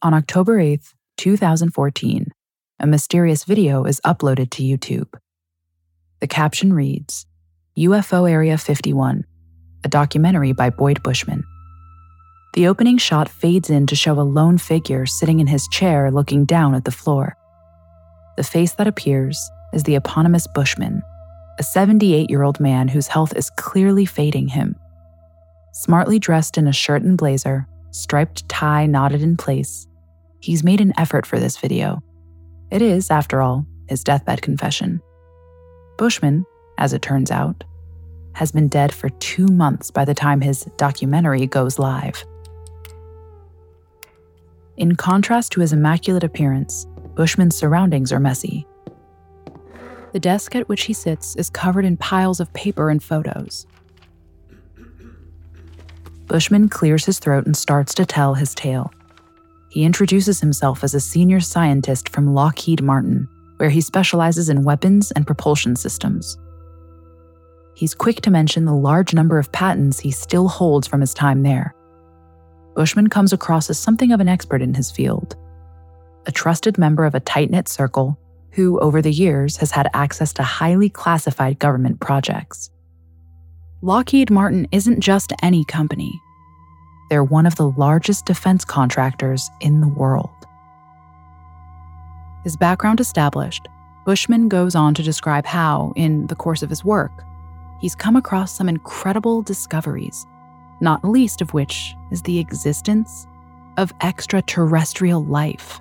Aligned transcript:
On 0.00 0.14
October 0.14 0.58
8th, 0.58 0.94
2014, 1.16 2.28
a 2.78 2.86
mysterious 2.86 3.42
video 3.42 3.82
is 3.82 4.00
uploaded 4.06 4.48
to 4.50 4.62
YouTube. 4.62 5.08
The 6.20 6.28
caption 6.28 6.72
reads 6.72 7.26
UFO 7.76 8.30
Area 8.30 8.56
51, 8.58 9.24
a 9.82 9.88
documentary 9.88 10.52
by 10.52 10.70
Boyd 10.70 11.02
Bushman. 11.02 11.42
The 12.54 12.68
opening 12.68 12.98
shot 12.98 13.28
fades 13.28 13.70
in 13.70 13.88
to 13.88 13.96
show 13.96 14.20
a 14.20 14.22
lone 14.22 14.56
figure 14.56 15.04
sitting 15.04 15.40
in 15.40 15.48
his 15.48 15.66
chair 15.66 16.12
looking 16.12 16.44
down 16.44 16.76
at 16.76 16.84
the 16.84 16.92
floor. 16.92 17.36
The 18.36 18.44
face 18.44 18.74
that 18.74 18.86
appears 18.86 19.50
is 19.72 19.82
the 19.82 19.96
eponymous 19.96 20.46
Bushman, 20.46 21.02
a 21.58 21.64
78 21.64 22.30
year 22.30 22.44
old 22.44 22.60
man 22.60 22.86
whose 22.86 23.08
health 23.08 23.34
is 23.34 23.50
clearly 23.56 24.04
fading 24.04 24.46
him. 24.46 24.76
Smartly 25.72 26.20
dressed 26.20 26.56
in 26.56 26.68
a 26.68 26.72
shirt 26.72 27.02
and 27.02 27.18
blazer, 27.18 27.66
striped 27.90 28.48
tie 28.48 28.86
knotted 28.86 29.22
in 29.22 29.36
place, 29.36 29.87
he's 30.40 30.64
made 30.64 30.80
an 30.80 30.92
effort 30.98 31.26
for 31.26 31.38
this 31.38 31.56
video. 31.56 32.02
It 32.70 32.82
is, 32.82 33.10
after 33.10 33.40
all, 33.40 33.66
his 33.88 34.04
deathbed 34.04 34.42
confession. 34.42 35.00
Bushman, 35.96 36.44
as 36.76 36.92
it 36.92 37.02
turns 37.02 37.30
out, 37.30 37.64
has 38.34 38.52
been 38.52 38.68
dead 38.68 38.94
for 38.94 39.08
two 39.08 39.48
months 39.48 39.90
by 39.90 40.04
the 40.04 40.14
time 40.14 40.40
his 40.40 40.64
documentary 40.76 41.46
goes 41.46 41.78
live. 41.78 42.24
In 44.76 44.94
contrast 44.94 45.50
to 45.52 45.60
his 45.60 45.72
immaculate 45.72 46.22
appearance, 46.22 46.86
Bushman's 47.16 47.56
surroundings 47.56 48.12
are 48.12 48.20
messy. 48.20 48.64
The 50.12 50.20
desk 50.20 50.54
at 50.54 50.68
which 50.68 50.84
he 50.84 50.92
sits 50.92 51.34
is 51.34 51.50
covered 51.50 51.84
in 51.84 51.96
piles 51.96 52.38
of 52.38 52.52
paper 52.52 52.88
and 52.88 53.02
photos. 53.02 53.66
Bushman 56.26 56.68
clears 56.68 57.06
his 57.06 57.18
throat 57.18 57.46
and 57.46 57.56
starts 57.56 57.92
to 57.94 58.06
tell 58.06 58.34
his 58.34 58.54
tale. 58.54 58.92
He 59.70 59.84
introduces 59.84 60.40
himself 60.40 60.82
as 60.82 60.94
a 60.94 61.00
senior 61.00 61.40
scientist 61.40 62.08
from 62.08 62.34
Lockheed 62.34 62.82
Martin, 62.82 63.28
where 63.58 63.70
he 63.70 63.80
specializes 63.80 64.48
in 64.48 64.64
weapons 64.64 65.10
and 65.10 65.26
propulsion 65.26 65.76
systems. 65.76 66.38
He's 67.74 67.94
quick 67.94 68.22
to 68.22 68.30
mention 68.30 68.64
the 68.64 68.74
large 68.74 69.14
number 69.14 69.38
of 69.38 69.52
patents 69.52 70.00
he 70.00 70.10
still 70.10 70.48
holds 70.48 70.88
from 70.88 71.00
his 71.00 71.14
time 71.14 71.42
there. 71.42 71.74
Bushman 72.74 73.08
comes 73.08 73.32
across 73.32 73.68
as 73.70 73.78
something 73.78 74.12
of 74.12 74.20
an 74.20 74.28
expert 74.28 74.62
in 74.62 74.74
his 74.74 74.90
field, 74.90 75.36
a 76.26 76.32
trusted 76.32 76.78
member 76.78 77.04
of 77.04 77.14
a 77.14 77.20
tight 77.20 77.50
knit 77.50 77.68
circle 77.68 78.18
who, 78.52 78.80
over 78.80 79.02
the 79.02 79.12
years, 79.12 79.56
has 79.58 79.70
had 79.70 79.88
access 79.94 80.32
to 80.34 80.42
highly 80.42 80.88
classified 80.88 81.58
government 81.58 82.00
projects. 82.00 82.70
Lockheed 83.82 84.30
Martin 84.30 84.66
isn't 84.72 85.00
just 85.00 85.32
any 85.42 85.64
company, 85.64 86.12
they're 87.08 87.24
one 87.24 87.46
of 87.46 87.56
the 87.56 87.70
largest 87.70 88.26
defense 88.26 88.64
contractors 88.64 89.50
in 89.60 89.80
the 89.80 89.88
world. 89.88 90.30
His 92.44 92.56
background 92.56 93.00
established, 93.00 93.68
Bushman 94.04 94.48
goes 94.48 94.74
on 94.74 94.94
to 94.94 95.02
describe 95.02 95.44
how, 95.44 95.92
in 95.96 96.26
the 96.28 96.36
course 96.36 96.62
of 96.62 96.70
his 96.70 96.84
work, 96.84 97.12
he's 97.80 97.94
come 97.94 98.16
across 98.16 98.52
some 98.52 98.68
incredible 98.68 99.42
discoveries, 99.42 100.26
not 100.80 101.04
least 101.04 101.40
of 101.40 101.52
which 101.52 101.94
is 102.10 102.22
the 102.22 102.38
existence 102.38 103.26
of 103.76 103.92
extraterrestrial 104.00 105.24
life. 105.24 105.80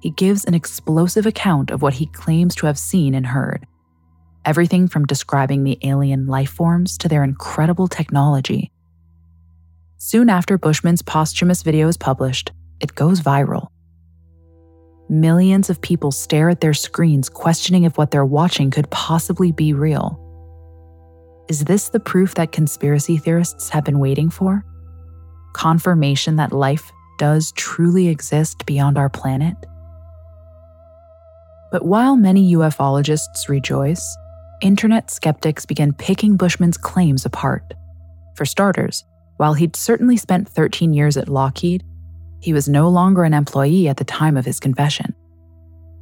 He 0.00 0.10
gives 0.10 0.44
an 0.44 0.54
explosive 0.54 1.26
account 1.26 1.70
of 1.70 1.82
what 1.82 1.94
he 1.94 2.06
claims 2.06 2.54
to 2.56 2.66
have 2.66 2.78
seen 2.78 3.14
and 3.14 3.26
heard. 3.26 3.66
Everything 4.46 4.86
from 4.86 5.06
describing 5.06 5.64
the 5.64 5.76
alien 5.82 6.28
life 6.28 6.50
forms 6.50 6.96
to 6.98 7.08
their 7.08 7.24
incredible 7.24 7.88
technology. 7.88 8.70
Soon 9.98 10.30
after 10.30 10.56
Bushman's 10.56 11.02
posthumous 11.02 11.64
video 11.64 11.88
is 11.88 11.96
published, 11.96 12.52
it 12.80 12.94
goes 12.94 13.20
viral. 13.20 13.70
Millions 15.08 15.68
of 15.68 15.80
people 15.80 16.12
stare 16.12 16.48
at 16.48 16.60
their 16.60 16.74
screens, 16.74 17.28
questioning 17.28 17.82
if 17.82 17.98
what 17.98 18.12
they're 18.12 18.24
watching 18.24 18.70
could 18.70 18.88
possibly 18.90 19.50
be 19.50 19.72
real. 19.72 20.22
Is 21.48 21.64
this 21.64 21.88
the 21.88 21.98
proof 21.98 22.36
that 22.36 22.52
conspiracy 22.52 23.16
theorists 23.16 23.68
have 23.70 23.84
been 23.84 23.98
waiting 23.98 24.30
for? 24.30 24.64
Confirmation 25.54 26.36
that 26.36 26.52
life 26.52 26.92
does 27.18 27.50
truly 27.56 28.06
exist 28.06 28.64
beyond 28.64 28.96
our 28.96 29.08
planet? 29.08 29.56
But 31.72 31.84
while 31.84 32.14
many 32.14 32.54
ufologists 32.54 33.48
rejoice, 33.48 34.16
internet 34.60 35.10
skeptics 35.10 35.66
began 35.66 35.92
picking 35.92 36.36
Bushman's 36.36 36.76
claims 36.76 37.26
apart. 37.26 37.74
For 38.34 38.44
starters, 38.44 39.04
while 39.36 39.54
he'd 39.54 39.76
certainly 39.76 40.16
spent 40.16 40.48
13 40.48 40.92
years 40.92 41.16
at 41.16 41.28
Lockheed, 41.28 41.84
he 42.40 42.52
was 42.52 42.68
no 42.68 42.88
longer 42.88 43.24
an 43.24 43.34
employee 43.34 43.88
at 43.88 43.96
the 43.96 44.04
time 44.04 44.36
of 44.36 44.44
his 44.44 44.60
confession. 44.60 45.14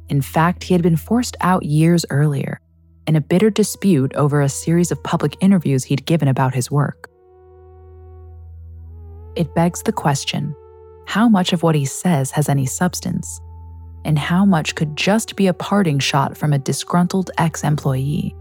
In 0.09 0.21
fact, 0.21 0.63
he 0.63 0.73
had 0.73 0.83
been 0.83 0.97
forced 0.97 1.35
out 1.41 1.63
years 1.63 2.05
earlier 2.09 2.59
in 3.07 3.15
a 3.15 3.21
bitter 3.21 3.49
dispute 3.49 4.13
over 4.15 4.41
a 4.41 4.49
series 4.49 4.91
of 4.91 5.03
public 5.03 5.35
interviews 5.41 5.83
he'd 5.83 6.05
given 6.05 6.27
about 6.27 6.53
his 6.53 6.71
work. 6.71 7.09
It 9.35 9.53
begs 9.53 9.83
the 9.83 9.91
question 9.91 10.55
how 11.07 11.29
much 11.29 11.53
of 11.53 11.61
what 11.61 11.75
he 11.75 11.85
says 11.85 12.31
has 12.31 12.49
any 12.49 12.65
substance, 12.65 13.39
and 14.03 14.17
how 14.17 14.43
much 14.43 14.75
could 14.75 14.95
just 14.95 15.35
be 15.35 15.47
a 15.47 15.53
parting 15.53 15.99
shot 15.99 16.35
from 16.35 16.51
a 16.51 16.57
disgruntled 16.57 17.29
ex 17.37 17.63
employee? 17.63 18.35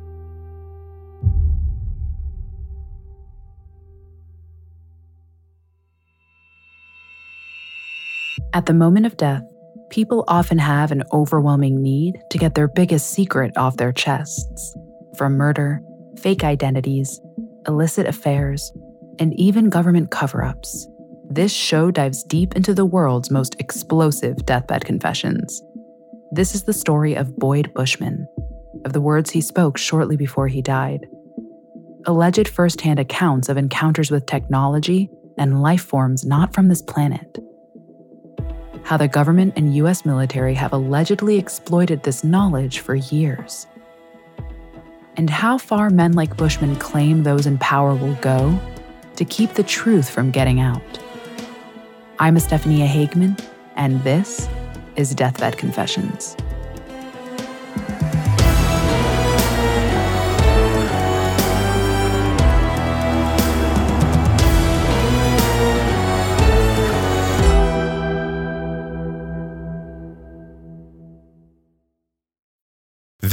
At 8.54 8.66
the 8.66 8.72
moment 8.72 9.04
of 9.04 9.16
death, 9.16 9.42
people 9.90 10.22
often 10.28 10.58
have 10.58 10.92
an 10.92 11.02
overwhelming 11.12 11.82
need 11.82 12.20
to 12.30 12.38
get 12.38 12.54
their 12.54 12.68
biggest 12.68 13.10
secret 13.10 13.56
off 13.56 13.76
their 13.76 13.92
chests. 13.92 14.76
From 15.18 15.32
murder, 15.32 15.82
fake 16.20 16.44
identities, 16.44 17.20
illicit 17.66 18.06
affairs, 18.06 18.72
and 19.18 19.34
even 19.34 19.70
government 19.70 20.12
cover 20.12 20.44
ups. 20.44 20.86
This 21.28 21.52
show 21.52 21.90
dives 21.90 22.22
deep 22.22 22.54
into 22.54 22.74
the 22.74 22.86
world's 22.86 23.28
most 23.28 23.56
explosive 23.58 24.46
deathbed 24.46 24.84
confessions. 24.84 25.60
This 26.30 26.54
is 26.54 26.62
the 26.62 26.72
story 26.72 27.14
of 27.14 27.36
Boyd 27.36 27.74
Bushman, 27.74 28.24
of 28.84 28.92
the 28.92 29.00
words 29.00 29.30
he 29.30 29.40
spoke 29.40 29.76
shortly 29.76 30.16
before 30.16 30.46
he 30.46 30.62
died. 30.62 31.08
Alleged 32.06 32.46
firsthand 32.46 33.00
accounts 33.00 33.48
of 33.48 33.56
encounters 33.56 34.12
with 34.12 34.26
technology 34.26 35.10
and 35.36 35.60
life 35.60 35.82
forms 35.82 36.24
not 36.24 36.54
from 36.54 36.68
this 36.68 36.82
planet 36.82 37.40
how 38.84 38.98
the 38.98 39.08
government 39.08 39.54
and 39.56 39.74
US 39.76 40.04
military 40.04 40.54
have 40.54 40.72
allegedly 40.72 41.38
exploited 41.38 42.02
this 42.02 42.22
knowledge 42.22 42.80
for 42.80 42.94
years. 42.94 43.66
And 45.16 45.30
how 45.30 45.58
far 45.58 45.90
men 45.90 46.12
like 46.12 46.36
Bushman 46.36 46.76
claim 46.76 47.22
those 47.22 47.46
in 47.46 47.56
power 47.58 47.94
will 47.94 48.14
go 48.16 48.58
to 49.16 49.24
keep 49.24 49.54
the 49.54 49.62
truth 49.62 50.10
from 50.10 50.30
getting 50.30 50.60
out. 50.60 50.82
I'm 52.18 52.36
Estefania 52.36 52.86
Hagman, 52.86 53.42
and 53.76 54.02
this 54.04 54.48
is 54.96 55.14
Deathbed 55.14 55.56
Confessions. 55.56 56.36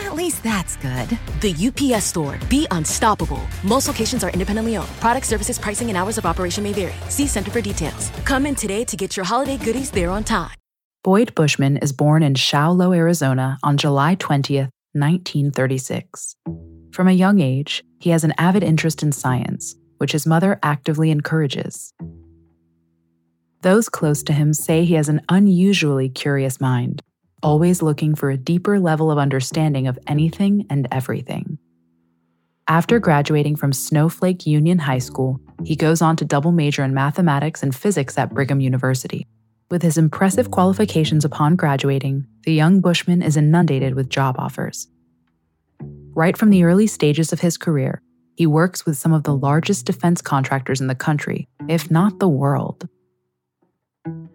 At 0.00 0.14
least 0.14 0.42
that's 0.42 0.76
good. 0.76 1.08
The 1.40 1.54
UPS 1.68 2.06
store. 2.06 2.38
Be 2.48 2.66
unstoppable. 2.70 3.40
Most 3.62 3.86
locations 3.86 4.24
are 4.24 4.30
independently 4.30 4.76
owned. 4.76 4.88
Product 5.00 5.26
services, 5.26 5.58
pricing, 5.58 5.88
and 5.88 5.96
hours 5.96 6.18
of 6.18 6.26
operation 6.26 6.64
may 6.64 6.72
vary. 6.72 6.94
See 7.08 7.26
Center 7.26 7.50
for 7.50 7.60
details. 7.60 8.10
Come 8.24 8.46
in 8.46 8.54
today 8.54 8.84
to 8.84 8.96
get 8.96 9.16
your 9.16 9.26
holiday 9.26 9.56
goodies 9.56 9.90
there 9.90 10.10
on 10.10 10.24
time. 10.24 10.56
Boyd 11.02 11.34
Bushman 11.34 11.78
is 11.78 11.92
born 11.92 12.22
in 12.22 12.34
Show 12.34 12.92
Arizona 12.92 13.58
on 13.62 13.78
July 13.78 14.16
20th, 14.16 14.70
1936. 14.92 16.36
From 16.92 17.08
a 17.08 17.12
young 17.12 17.40
age, 17.40 17.82
he 18.00 18.10
has 18.10 18.24
an 18.24 18.34
avid 18.36 18.62
interest 18.62 19.02
in 19.02 19.12
science, 19.12 19.76
which 19.98 20.12
his 20.12 20.26
mother 20.26 20.58
actively 20.62 21.10
encourages. 21.10 21.94
Those 23.62 23.88
close 23.88 24.22
to 24.24 24.32
him 24.32 24.52
say 24.52 24.84
he 24.84 24.94
has 24.94 25.08
an 25.08 25.20
unusually 25.28 26.08
curious 26.08 26.60
mind, 26.60 26.99
always 27.42 27.82
looking 27.82 28.14
for 28.14 28.30
a 28.30 28.36
deeper 28.36 28.78
level 28.78 29.10
of 29.10 29.18
understanding 29.18 29.86
of 29.86 29.98
anything 30.06 30.66
and 30.70 30.86
everything. 30.90 31.58
After 32.68 32.98
graduating 33.00 33.56
from 33.56 33.72
Snowflake 33.72 34.46
Union 34.46 34.78
High 34.78 34.98
School, 34.98 35.40
he 35.64 35.74
goes 35.74 36.00
on 36.00 36.16
to 36.16 36.24
double 36.24 36.52
major 36.52 36.84
in 36.84 36.94
mathematics 36.94 37.62
and 37.62 37.74
physics 37.74 38.16
at 38.16 38.32
Brigham 38.32 38.60
University. 38.60 39.26
With 39.70 39.82
his 39.82 39.98
impressive 39.98 40.50
qualifications 40.50 41.24
upon 41.24 41.56
graduating, 41.56 42.26
the 42.44 42.52
young 42.52 42.80
Bushman 42.80 43.22
is 43.22 43.36
inundated 43.36 43.94
with 43.94 44.08
job 44.08 44.36
offers. 44.38 44.88
Right 46.14 46.36
from 46.36 46.50
the 46.50 46.64
early 46.64 46.86
stages 46.86 47.32
of 47.32 47.40
his 47.40 47.56
career, 47.56 48.02
he 48.36 48.46
works 48.46 48.86
with 48.86 48.96
some 48.96 49.12
of 49.12 49.24
the 49.24 49.34
largest 49.34 49.86
defense 49.86 50.22
contractors 50.22 50.80
in 50.80 50.86
the 50.86 50.94
country, 50.94 51.48
if 51.68 51.90
not 51.90 52.18
the 52.18 52.28
world. 52.28 52.88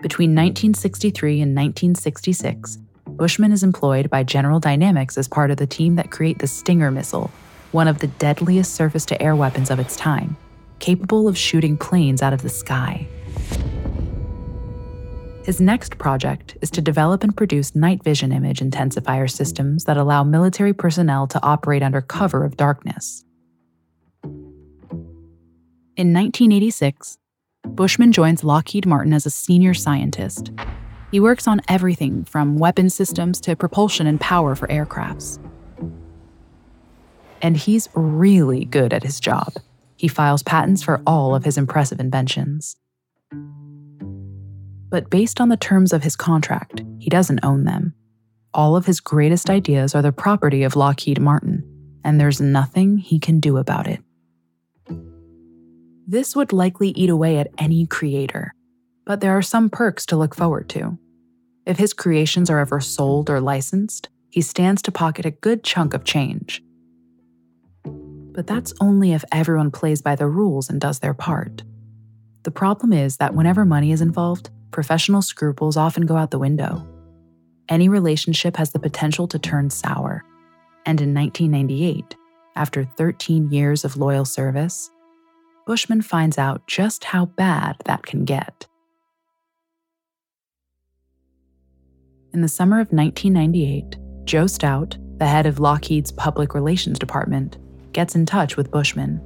Between 0.01 0.31
1963 0.31 1.41
and 1.41 1.55
1966, 1.55 2.77
Bushman 3.07 3.51
is 3.51 3.63
employed 3.63 4.09
by 4.09 4.23
General 4.23 4.59
Dynamics 4.59 5.17
as 5.17 5.27
part 5.27 5.51
of 5.51 5.57
the 5.57 5.67
team 5.67 5.95
that 5.95 6.11
create 6.11 6.39
the 6.39 6.47
Stinger 6.47 6.91
missile, 6.91 7.31
one 7.71 7.87
of 7.87 7.99
the 7.99 8.07
deadliest 8.07 8.73
surface 8.73 9.05
to 9.05 9.21
air 9.21 9.35
weapons 9.35 9.69
of 9.69 9.79
its 9.79 9.95
time, 9.95 10.35
capable 10.79 11.27
of 11.27 11.37
shooting 11.37 11.77
planes 11.77 12.21
out 12.21 12.33
of 12.33 12.41
the 12.41 12.49
sky. 12.49 13.07
His 15.45 15.61
next 15.61 15.99
project 15.99 16.57
is 16.61 16.71
to 16.71 16.81
develop 16.81 17.23
and 17.23 17.37
produce 17.37 17.75
night 17.75 18.03
vision 18.03 18.31
image 18.31 18.59
intensifier 18.59 19.29
systems 19.29 19.83
that 19.83 19.97
allow 19.97 20.23
military 20.23 20.73
personnel 20.73 21.27
to 21.27 21.43
operate 21.43 21.83
under 21.83 22.01
cover 22.01 22.43
of 22.43 22.57
darkness. 22.57 23.23
In 25.97 26.11
1986, 26.11 27.19
Bushman 27.67 28.11
joins 28.11 28.43
Lockheed 28.43 28.87
Martin 28.87 29.13
as 29.13 29.25
a 29.25 29.29
senior 29.29 29.75
scientist. 29.75 30.51
He 31.15 31.21
works 31.21 31.47
on 31.47 31.61
everything 31.69 32.25
from 32.25 32.57
weapon 32.57 32.89
systems 32.89 33.39
to 33.39 33.55
propulsion 33.55 34.05
and 34.05 34.19
power 34.19 34.53
for 34.53 34.67
aircrafts. 34.67 35.39
And 37.41 37.55
he's 37.55 37.87
really 37.93 38.65
good 38.65 38.91
at 38.91 39.03
his 39.03 39.21
job. 39.21 39.53
He 39.95 40.09
files 40.09 40.43
patents 40.43 40.83
for 40.83 41.01
all 41.07 41.33
of 41.33 41.45
his 41.45 41.57
impressive 41.57 42.01
inventions. 42.01 42.75
But 44.89 45.09
based 45.09 45.39
on 45.39 45.47
the 45.47 45.55
terms 45.55 45.93
of 45.93 46.03
his 46.03 46.17
contract, 46.17 46.83
he 46.99 47.09
doesn't 47.09 47.45
own 47.45 47.63
them. 47.63 47.93
All 48.53 48.75
of 48.75 48.85
his 48.85 48.99
greatest 48.99 49.49
ideas 49.49 49.95
are 49.95 50.01
the 50.01 50.11
property 50.11 50.63
of 50.63 50.75
Lockheed 50.75 51.21
Martin, 51.21 51.63
and 52.03 52.19
there's 52.19 52.41
nothing 52.41 52.97
he 52.97 53.19
can 53.19 53.39
do 53.39 53.55
about 53.55 53.87
it. 53.87 54.01
This 56.05 56.35
would 56.35 56.51
likely 56.51 56.89
eat 56.89 57.09
away 57.09 57.37
at 57.37 57.51
any 57.57 57.87
creator, 57.87 58.53
but 59.05 59.21
there 59.21 59.37
are 59.37 59.41
some 59.41 59.69
perks 59.69 60.05
to 60.07 60.17
look 60.17 60.35
forward 60.35 60.67
to. 60.71 60.99
If 61.65 61.77
his 61.77 61.93
creations 61.93 62.49
are 62.49 62.59
ever 62.59 62.79
sold 62.79 63.29
or 63.29 63.41
licensed, 63.41 64.09
he 64.29 64.41
stands 64.41 64.81
to 64.83 64.91
pocket 64.91 65.25
a 65.25 65.31
good 65.31 65.63
chunk 65.63 65.93
of 65.93 66.03
change. 66.03 66.61
But 67.83 68.47
that's 68.47 68.73
only 68.81 69.13
if 69.13 69.23
everyone 69.31 69.71
plays 69.71 70.01
by 70.01 70.15
the 70.15 70.27
rules 70.27 70.69
and 70.69 70.79
does 70.79 70.99
their 70.99 71.13
part. 71.13 71.63
The 72.43 72.51
problem 72.51 72.93
is 72.93 73.17
that 73.17 73.33
whenever 73.33 73.65
money 73.65 73.91
is 73.91 74.01
involved, 74.01 74.49
professional 74.71 75.21
scruples 75.21 75.77
often 75.77 76.05
go 76.05 76.17
out 76.17 76.31
the 76.31 76.37
window. 76.37 76.85
Any 77.69 77.89
relationship 77.89 78.57
has 78.57 78.71
the 78.71 78.79
potential 78.79 79.27
to 79.29 79.39
turn 79.39 79.69
sour. 79.69 80.23
And 80.85 81.01
in 81.01 81.13
1998, 81.13 82.15
after 82.55 82.83
13 82.83 83.49
years 83.51 83.83
of 83.83 83.97
loyal 83.97 84.25
service, 84.25 84.91
Bushman 85.65 86.03
finds 86.03 86.37
out 86.37 86.67
just 86.67 87.05
how 87.05 87.25
bad 87.25 87.77
that 87.85 88.05
can 88.05 88.23
get. 88.23 88.67
In 92.35 92.41
the 92.41 92.49
summer 92.49 92.81
of 92.81 92.91
1998, 92.91 93.95
Joe 94.25 94.45
Stout, 94.45 94.97
the 95.19 95.25
head 95.25 95.45
of 95.45 95.61
Lockheed's 95.61 96.11
public 96.11 96.53
relations 96.53 96.99
department, 96.99 97.57
gets 97.93 98.13
in 98.13 98.25
touch 98.25 98.57
with 98.57 98.71
Bushman. 98.71 99.21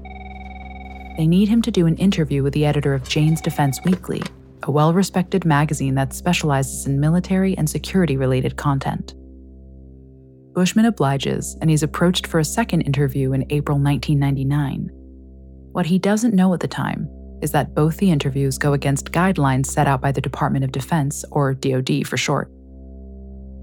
They 1.17 1.25
need 1.25 1.49
him 1.49 1.63
to 1.63 1.71
do 1.71 1.87
an 1.87 1.97
interview 1.97 2.43
with 2.43 2.53
the 2.53 2.67
editor 2.67 2.93
of 2.93 3.09
Jane's 3.09 3.41
Defense 3.41 3.79
Weekly, 3.83 4.21
a 4.61 4.69
well 4.69 4.93
respected 4.93 5.43
magazine 5.43 5.95
that 5.95 6.13
specializes 6.13 6.85
in 6.85 6.99
military 6.99 7.57
and 7.57 7.67
security 7.67 8.15
related 8.15 8.57
content. 8.57 9.15
Bushman 10.53 10.85
obliges, 10.85 11.57
and 11.61 11.69
he's 11.71 11.81
approached 11.81 12.27
for 12.27 12.39
a 12.39 12.45
second 12.45 12.81
interview 12.81 13.33
in 13.33 13.43
April 13.49 13.79
1999. 13.79 14.91
What 15.71 15.87
he 15.87 15.97
doesn't 15.97 16.35
know 16.35 16.53
at 16.53 16.59
the 16.59 16.67
time 16.67 17.09
is 17.41 17.53
that 17.53 17.73
both 17.73 17.97
the 17.97 18.11
interviews 18.11 18.59
go 18.59 18.73
against 18.73 19.11
guidelines 19.11 19.65
set 19.65 19.87
out 19.87 19.99
by 19.99 20.11
the 20.11 20.21
Department 20.21 20.63
of 20.63 20.71
Defense, 20.71 21.25
or 21.31 21.55
DoD 21.55 22.05
for 22.05 22.15
short. 22.15 22.51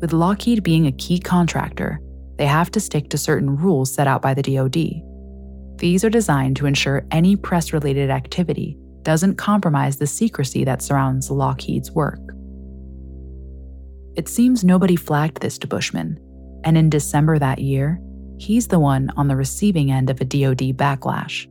With 0.01 0.13
Lockheed 0.13 0.63
being 0.63 0.87
a 0.87 0.93
key 0.93 1.19
contractor, 1.19 2.01
they 2.37 2.47
have 2.47 2.71
to 2.73 2.81
stick 2.81 3.09
to 3.11 3.19
certain 3.19 3.57
rules 3.57 3.93
set 3.93 4.07
out 4.07 4.21
by 4.21 4.35
the 4.35 4.43
DoD. 4.43 5.03
These 5.79 6.05
are 6.05 6.11
designed 6.11 6.57
to 6.57 6.67
ensure 6.67 7.07
any 7.11 7.37
press 7.37 7.73
related 7.73 8.11
activity 8.11 8.77
doesn't 9.03 9.37
compromise 9.37 9.97
the 9.97 10.07
secrecy 10.07 10.65
that 10.65 10.83
surrounds 10.83 11.31
Lockheed's 11.31 11.93
work. 11.93 12.21
It 14.17 14.29
seems 14.29 14.65
nobody 14.65 14.97
flagged 14.97 15.41
this 15.41 15.59
to 15.59 15.67
Bushman, 15.67 16.19
and 16.65 16.77
in 16.77 16.91
December 16.91 17.39
that 17.39 17.61
year, 17.61 18.01
he's 18.39 18.69
the 18.69 18.81
one 18.81 19.11
on 19.17 19.29
the 19.29 19.37
receiving 19.37 19.91
end 19.91 20.11
of 20.11 20.21
a 20.21 20.25
DoD 20.25 20.77
backlash. 20.77 21.47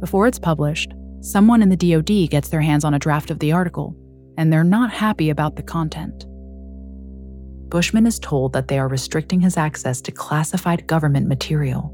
Before 0.00 0.26
it's 0.26 0.38
published, 0.38 0.94
someone 1.20 1.62
in 1.62 1.68
the 1.68 1.76
DoD 1.76 2.30
gets 2.30 2.48
their 2.48 2.60
hands 2.60 2.84
on 2.84 2.94
a 2.94 2.98
draft 2.98 3.30
of 3.30 3.38
the 3.38 3.52
article, 3.52 3.94
and 4.36 4.52
they're 4.52 4.64
not 4.64 4.92
happy 4.92 5.30
about 5.30 5.56
the 5.56 5.62
content. 5.62 6.26
Bushman 7.72 8.06
is 8.06 8.18
told 8.18 8.52
that 8.52 8.68
they 8.68 8.78
are 8.78 8.86
restricting 8.86 9.40
his 9.40 9.56
access 9.56 10.02
to 10.02 10.12
classified 10.12 10.86
government 10.86 11.26
material. 11.26 11.90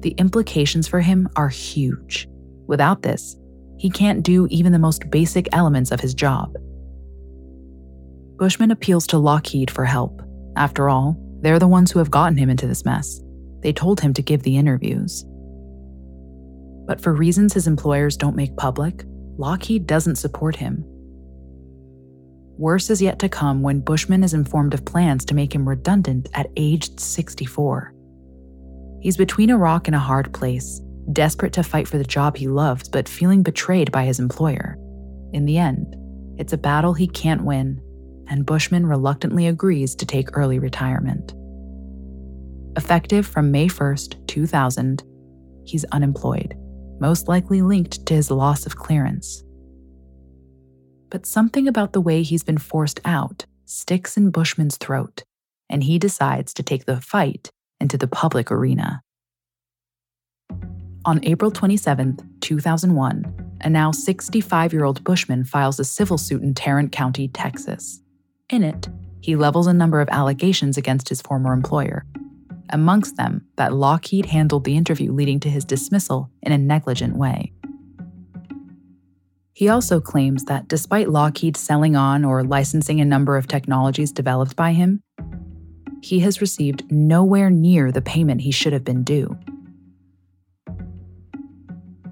The 0.00 0.10
implications 0.18 0.86
for 0.86 1.00
him 1.00 1.30
are 1.34 1.48
huge. 1.48 2.28
Without 2.66 3.00
this, 3.00 3.38
he 3.78 3.88
can't 3.88 4.22
do 4.22 4.46
even 4.50 4.72
the 4.72 4.78
most 4.78 5.08
basic 5.08 5.48
elements 5.52 5.92
of 5.92 6.00
his 6.00 6.12
job. 6.12 6.54
Bushman 8.36 8.70
appeals 8.70 9.06
to 9.06 9.18
Lockheed 9.18 9.70
for 9.70 9.86
help. 9.86 10.20
After 10.58 10.90
all, 10.90 11.16
they're 11.40 11.58
the 11.58 11.66
ones 11.66 11.90
who 11.90 11.98
have 11.98 12.10
gotten 12.10 12.36
him 12.36 12.50
into 12.50 12.66
this 12.66 12.84
mess. 12.84 13.22
They 13.62 13.72
told 13.72 13.98
him 13.98 14.12
to 14.12 14.20
give 14.20 14.42
the 14.42 14.58
interviews. 14.58 15.24
But 16.86 17.00
for 17.00 17.14
reasons 17.14 17.54
his 17.54 17.66
employers 17.66 18.18
don't 18.18 18.36
make 18.36 18.54
public, 18.58 19.04
Lockheed 19.38 19.86
doesn't 19.86 20.16
support 20.16 20.54
him. 20.54 20.84
Worse 22.58 22.88
is 22.88 23.02
yet 23.02 23.18
to 23.18 23.28
come 23.28 23.62
when 23.62 23.80
Bushman 23.80 24.24
is 24.24 24.32
informed 24.32 24.72
of 24.72 24.84
plans 24.84 25.24
to 25.26 25.34
make 25.34 25.54
him 25.54 25.68
redundant 25.68 26.28
at 26.34 26.50
age 26.56 26.98
64. 26.98 27.92
He's 29.00 29.16
between 29.16 29.50
a 29.50 29.58
rock 29.58 29.88
and 29.88 29.94
a 29.94 30.00
hard 30.00 30.32
place 30.32 30.80
desperate 31.12 31.52
to 31.52 31.62
fight 31.62 31.86
for 31.86 31.98
the 31.98 32.04
job 32.04 32.36
he 32.36 32.48
loves, 32.48 32.88
but 32.88 33.08
feeling 33.08 33.42
betrayed 33.42 33.92
by 33.92 34.04
his 34.04 34.18
employer. 34.18 34.76
In 35.32 35.44
the 35.44 35.58
end, 35.58 35.94
it's 36.38 36.52
a 36.52 36.58
battle 36.58 36.94
he 36.94 37.06
can't 37.06 37.44
win, 37.44 37.80
and 38.28 38.46
Bushman 38.46 38.86
reluctantly 38.86 39.46
agrees 39.46 39.94
to 39.96 40.06
take 40.06 40.36
early 40.36 40.58
retirement. 40.58 41.34
Effective 42.76 43.26
from 43.26 43.50
May 43.50 43.68
1st, 43.68 44.26
2000, 44.26 45.02
he's 45.64 45.84
unemployed, 45.92 46.54
most 47.00 47.28
likely 47.28 47.62
linked 47.62 48.04
to 48.06 48.14
his 48.14 48.30
loss 48.30 48.66
of 48.66 48.76
clearance. 48.76 49.42
But 51.10 51.26
something 51.26 51.68
about 51.68 51.92
the 51.92 52.00
way 52.00 52.22
he's 52.22 52.42
been 52.42 52.58
forced 52.58 53.00
out 53.04 53.46
sticks 53.64 54.16
in 54.16 54.30
Bushman's 54.30 54.76
throat, 54.76 55.24
and 55.68 55.84
he 55.84 55.98
decides 55.98 56.54
to 56.54 56.62
take 56.62 56.84
the 56.84 57.00
fight 57.00 57.50
into 57.80 57.98
the 57.98 58.08
public 58.08 58.50
arena. 58.50 59.02
On 61.04 61.20
April 61.22 61.50
27, 61.50 62.18
2001, 62.40 63.58
a 63.60 63.70
now 63.70 63.92
65 63.92 64.72
year 64.72 64.84
old 64.84 65.04
Bushman 65.04 65.44
files 65.44 65.78
a 65.78 65.84
civil 65.84 66.18
suit 66.18 66.42
in 66.42 66.54
Tarrant 66.54 66.92
County, 66.92 67.28
Texas. 67.28 68.02
In 68.50 68.64
it, 68.64 68.88
he 69.20 69.36
levels 69.36 69.66
a 69.66 69.72
number 69.72 70.00
of 70.00 70.08
allegations 70.10 70.76
against 70.76 71.08
his 71.08 71.22
former 71.22 71.52
employer. 71.52 72.04
Amongst 72.70 73.16
them, 73.16 73.46
that 73.56 73.72
Lockheed 73.72 74.26
handled 74.26 74.64
the 74.64 74.76
interview 74.76 75.12
leading 75.12 75.38
to 75.40 75.50
his 75.50 75.64
dismissal 75.64 76.30
in 76.42 76.52
a 76.52 76.58
negligent 76.58 77.16
way. 77.16 77.52
He 79.56 79.70
also 79.70 80.02
claims 80.02 80.44
that 80.44 80.68
despite 80.68 81.08
Lockheed 81.08 81.56
selling 81.56 81.96
on 81.96 82.26
or 82.26 82.44
licensing 82.44 83.00
a 83.00 83.06
number 83.06 83.38
of 83.38 83.48
technologies 83.48 84.12
developed 84.12 84.54
by 84.54 84.74
him, 84.74 85.00
he 86.02 86.20
has 86.20 86.42
received 86.42 86.84
nowhere 86.92 87.48
near 87.48 87.90
the 87.90 88.02
payment 88.02 88.42
he 88.42 88.50
should 88.50 88.74
have 88.74 88.84
been 88.84 89.02
due. 89.02 89.34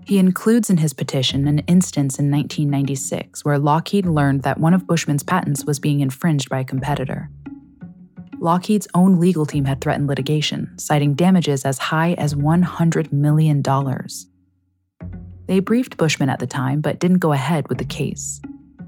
He 0.07 0.17
includes 0.17 0.71
in 0.71 0.79
his 0.79 0.95
petition 0.95 1.47
an 1.47 1.59
instance 1.67 2.19
in 2.19 2.31
1996 2.31 3.45
where 3.45 3.59
Lockheed 3.59 4.07
learned 4.07 4.43
that 4.45 4.59
one 4.59 4.73
of 4.73 4.87
Bushman's 4.87 5.23
patents 5.23 5.67
was 5.67 5.79
being 5.79 6.01
infringed 6.01 6.49
by 6.49 6.61
a 6.61 6.65
competitor. 6.65 7.29
Lockheed's 8.41 8.89
own 8.95 9.21
legal 9.21 9.45
team 9.45 9.67
had 9.67 9.83
threatened 9.83 10.07
litigation, 10.07 10.73
citing 10.79 11.13
damages 11.13 11.67
as 11.67 11.77
high 11.77 12.15
as 12.15 12.35
$100 12.35 13.13
million. 13.13 13.63
They 15.47 15.61
briefed 15.61 15.97
Bushman 15.97 16.31
at 16.31 16.39
the 16.39 16.47
time, 16.47 16.81
but 16.81 16.99
didn't 16.99 17.19
go 17.19 17.33
ahead 17.33 17.69
with 17.69 17.79
the 17.79 17.85
case. 17.85 18.41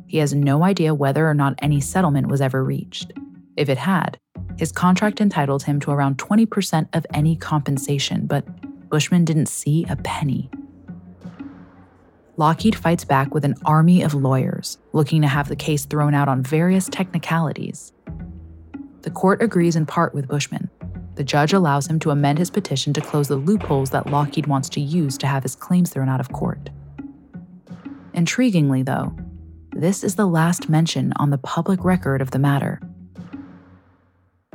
He 0.07 0.19
has 0.19 0.35
no 0.35 0.65
idea 0.65 0.95
whether 0.95 1.29
or 1.29 1.35
not 1.35 1.59
any 1.61 1.81
settlement 1.81 2.29
was 2.29 2.41
ever 2.41 2.65
reached. 2.65 3.13
If 3.57 3.69
it 3.69 3.79
had, 3.79 4.19
his 4.57 4.73
contract 4.73 5.21
entitled 5.21 5.65
him 5.65 5.81
to 5.81 5.91
around 5.91 6.19
20% 6.19 6.89
of 6.95 7.07
any 7.13 7.37
compensation, 7.37 8.27
but 8.27 8.47
Bushman 8.89 9.25
didn't 9.25 9.47
see 9.47 9.85
a 9.89 9.97
penny. 9.97 10.51
Lockheed 12.39 12.77
fights 12.77 13.05
back 13.05 13.35
with 13.35 13.45
an 13.45 13.55
army 13.65 14.03
of 14.03 14.15
lawyers, 14.15 14.79
looking 14.93 15.23
to 15.23 15.29
have 15.29 15.49
the 15.49 15.57
case 15.57 15.85
thrown 15.85 16.15
out 16.15 16.29
on 16.29 16.43
various 16.43 16.89
technicalities. 16.89 17.93
The 19.03 19.11
court 19.11 19.43
agrees 19.43 19.77
in 19.77 19.87
part 19.87 20.15
with 20.15 20.29
Bushman. 20.29 20.71
The 21.17 21.25
judge 21.25 21.55
allows 21.55 21.87
him 21.87 21.99
to 22.01 22.11
amend 22.11 22.39
his 22.39 22.51
petition 22.51 22.93
to 22.93 23.01
close 23.01 23.29
the 23.29 23.37
loopholes 23.37 23.91
that 23.91 24.11
Lockheed 24.11 24.47
wants 24.47 24.69
to 24.71 24.81
use 24.81 25.17
to 25.19 25.27
have 25.27 25.43
his 25.43 25.57
claims 25.57 25.91
thrown 25.91 26.11
out 26.11 26.21
of 26.21 26.31
court. 26.31 26.71
Intriguingly, 28.15 28.85
though, 28.85 29.17
this 29.75 30.05
is 30.05 30.15
the 30.15 30.27
last 30.27 30.69
mention 30.69 31.13
on 31.17 31.31
the 31.31 31.39
public 31.39 31.85
record 31.85 32.21
of 32.21 32.31
the 32.31 32.39
matter. 32.39 32.81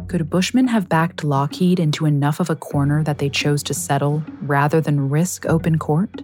Could 0.08 0.30
Bushman 0.30 0.68
have 0.68 0.90
backed 0.90 1.24
Lockheed 1.24 1.80
into 1.80 2.06
enough 2.06 2.40
of 2.40 2.50
a 2.50 2.56
corner 2.56 3.04
that 3.04 3.18
they 3.18 3.30
chose 3.30 3.64
to 3.64 3.74
settle 3.74 4.24
rather 4.42 4.82
than 4.82 5.10
risk 5.10 5.46
open 5.48 5.80
court? 5.80 6.22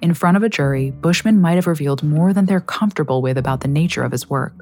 In 0.00 0.14
front 0.14 0.36
of 0.36 0.42
a 0.42 0.48
jury, 0.48 0.90
Bushman 0.90 1.40
might 1.40 1.54
have 1.54 1.66
revealed 1.66 2.02
more 2.02 2.32
than 2.32 2.46
they're 2.46 2.60
comfortable 2.60 3.22
with 3.22 3.38
about 3.38 3.60
the 3.60 3.68
nature 3.68 4.02
of 4.02 4.12
his 4.12 4.28
work. 4.28 4.54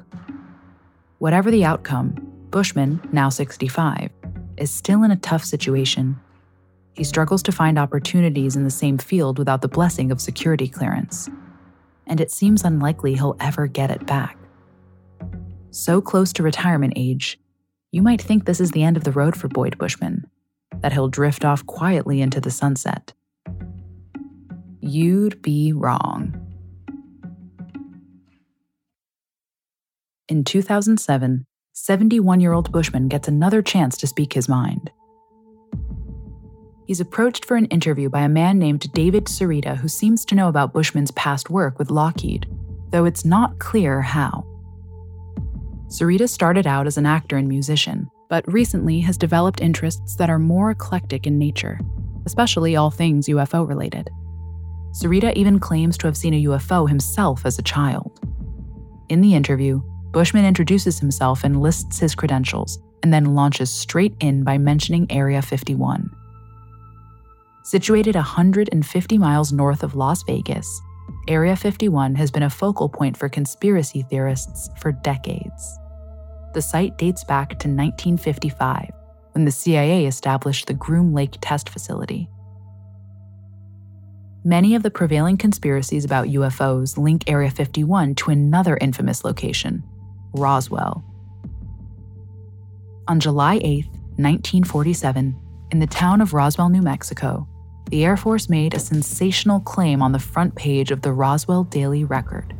Whatever 1.17 1.51
the 1.51 1.65
outcome, 1.65 2.15
Bushman, 2.51 3.01
now 3.11 3.29
65, 3.29 4.11
is 4.57 4.71
still 4.71 5.03
in 5.03 5.11
a 5.11 5.15
tough 5.15 5.43
situation. 5.43 6.19
He 6.93 7.03
struggles 7.03 7.43
to 7.43 7.51
find 7.51 7.79
opportunities 7.79 8.55
in 8.55 8.63
the 8.63 8.71
same 8.71 8.97
field 8.97 9.39
without 9.39 9.61
the 9.61 9.67
blessing 9.67 10.11
of 10.11 10.21
security 10.21 10.67
clearance. 10.67 11.29
And 12.07 12.19
it 12.19 12.31
seems 12.31 12.63
unlikely 12.63 13.15
he'll 13.15 13.37
ever 13.39 13.67
get 13.67 13.91
it 13.91 14.05
back. 14.05 14.37
So 15.69 16.01
close 16.01 16.33
to 16.33 16.43
retirement 16.43 16.93
age, 16.95 17.39
you 17.91 18.01
might 18.01 18.21
think 18.21 18.45
this 18.45 18.59
is 18.59 18.71
the 18.71 18.83
end 18.83 18.97
of 18.97 19.03
the 19.03 19.11
road 19.11 19.35
for 19.35 19.47
Boyd 19.47 19.77
Bushman, 19.77 20.25
that 20.81 20.93
he'll 20.93 21.07
drift 21.07 21.45
off 21.45 21.65
quietly 21.65 22.21
into 22.21 22.41
the 22.41 22.51
sunset 22.51 23.13
you'd 24.81 25.41
be 25.41 25.71
wrong. 25.73 26.37
In 30.27 30.43
2007, 30.43 31.45
71 31.73 32.41
year 32.41 32.51
old 32.51 32.69
Bushman 32.71 33.07
gets 33.07 33.29
another 33.29 33.61
chance 33.61 33.97
to 33.97 34.07
speak 34.07 34.33
his 34.33 34.49
mind. 34.49 34.91
He's 36.85 36.99
approached 36.99 37.45
for 37.45 37.55
an 37.55 37.67
interview 37.67 38.09
by 38.09 38.21
a 38.21 38.29
man 38.29 38.59
named 38.59 38.91
David 38.91 39.25
Sereda 39.25 39.77
who 39.77 39.87
seems 39.87 40.25
to 40.25 40.35
know 40.35 40.49
about 40.49 40.73
Bushman's 40.73 41.11
past 41.11 41.49
work 41.49 41.79
with 41.79 41.89
Lockheed, 41.89 42.45
though 42.89 43.05
it's 43.05 43.23
not 43.23 43.59
clear 43.59 44.01
how. 44.01 44.45
Sereda 45.87 46.27
started 46.27 46.67
out 46.67 46.87
as 46.87 46.97
an 46.97 47.05
actor 47.05 47.37
and 47.37 47.47
musician, 47.47 48.09
but 48.29 48.51
recently 48.51 48.99
has 48.99 49.17
developed 49.17 49.61
interests 49.61 50.15
that 50.17 50.29
are 50.29 50.39
more 50.39 50.71
eclectic 50.71 51.25
in 51.25 51.37
nature, 51.37 51.79
especially 52.25 52.75
all 52.75 52.91
things 52.91 53.27
UFO 53.27 53.65
related. 53.65 54.09
Sereda 54.91 55.33
even 55.35 55.57
claims 55.57 55.97
to 55.99 56.07
have 56.07 56.17
seen 56.17 56.33
a 56.33 56.43
UFO 56.43 56.89
himself 56.89 57.45
as 57.45 57.57
a 57.57 57.63
child. 57.63 58.19
In 59.07 59.21
the 59.21 59.35
interview, 59.35 59.81
Bushman 60.11 60.45
introduces 60.45 60.99
himself 60.99 61.43
and 61.43 61.61
lists 61.61 61.99
his 61.99 62.15
credentials, 62.15 62.79
and 63.01 63.13
then 63.13 63.33
launches 63.33 63.71
straight 63.71 64.13
in 64.19 64.43
by 64.43 64.57
mentioning 64.57 65.07
Area 65.09 65.41
51. 65.41 66.09
Situated 67.63 68.15
150 68.15 69.17
miles 69.17 69.53
north 69.53 69.83
of 69.83 69.95
Las 69.95 70.23
Vegas, 70.23 70.81
Area 71.27 71.55
51 71.55 72.15
has 72.15 72.31
been 72.31 72.43
a 72.43 72.49
focal 72.49 72.89
point 72.89 73.15
for 73.15 73.29
conspiracy 73.29 74.01
theorists 74.09 74.69
for 74.79 74.91
decades. 74.91 75.79
The 76.53 76.61
site 76.61 76.97
dates 76.97 77.23
back 77.23 77.49
to 77.49 77.67
1955, 77.69 78.91
when 79.31 79.45
the 79.45 79.51
CIA 79.51 80.05
established 80.05 80.67
the 80.67 80.73
Groom 80.73 81.13
Lake 81.13 81.37
Test 81.39 81.69
Facility. 81.69 82.27
Many 84.43 84.73
of 84.73 84.81
the 84.83 84.91
prevailing 84.91 85.37
conspiracies 85.37 86.03
about 86.03 86.27
UFOs 86.27 86.97
link 86.97 87.23
Area 87.27 87.51
51 87.51 88.15
to 88.15 88.31
another 88.31 88.77
infamous 88.81 89.23
location, 89.23 89.83
Roswell. 90.33 91.03
On 93.07 93.19
July 93.19 93.55
8, 93.63 93.85
1947, 94.17 95.35
in 95.71 95.79
the 95.79 95.87
town 95.87 96.21
of 96.21 96.33
Roswell, 96.33 96.69
New 96.69 96.81
Mexico, 96.81 97.47
the 97.89 98.05
Air 98.05 98.15
Force 98.15 98.49
made 98.49 98.73
a 98.73 98.79
sensational 98.79 99.59
claim 99.59 100.01
on 100.01 100.11
the 100.11 100.19
front 100.19 100.55
page 100.55 100.91
of 100.91 101.01
the 101.01 101.11
Roswell 101.11 101.63
Daily 101.65 102.03
Record. 102.03 102.53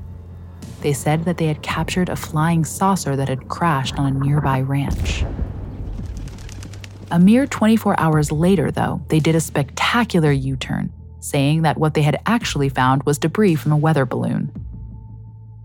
They 0.81 0.93
said 0.93 1.25
that 1.25 1.37
they 1.37 1.47
had 1.47 1.61
captured 1.61 2.09
a 2.09 2.15
flying 2.15 2.65
saucer 2.65 3.15
that 3.15 3.29
had 3.29 3.47
crashed 3.47 3.97
on 3.97 4.07
a 4.07 4.19
nearby 4.19 4.61
ranch. 4.61 5.23
A 7.11 7.19
mere 7.19 7.45
24 7.45 7.99
hours 7.99 8.31
later, 8.31 8.71
though, 8.71 9.01
they 9.09 9.19
did 9.19 9.35
a 9.35 9.41
spectacular 9.41 10.31
U 10.31 10.55
turn 10.55 10.91
saying 11.21 11.61
that 11.61 11.77
what 11.77 11.93
they 11.93 12.01
had 12.01 12.19
actually 12.25 12.69
found 12.69 13.03
was 13.03 13.17
debris 13.17 13.55
from 13.55 13.71
a 13.71 13.77
weather 13.77 14.05
balloon. 14.05 14.51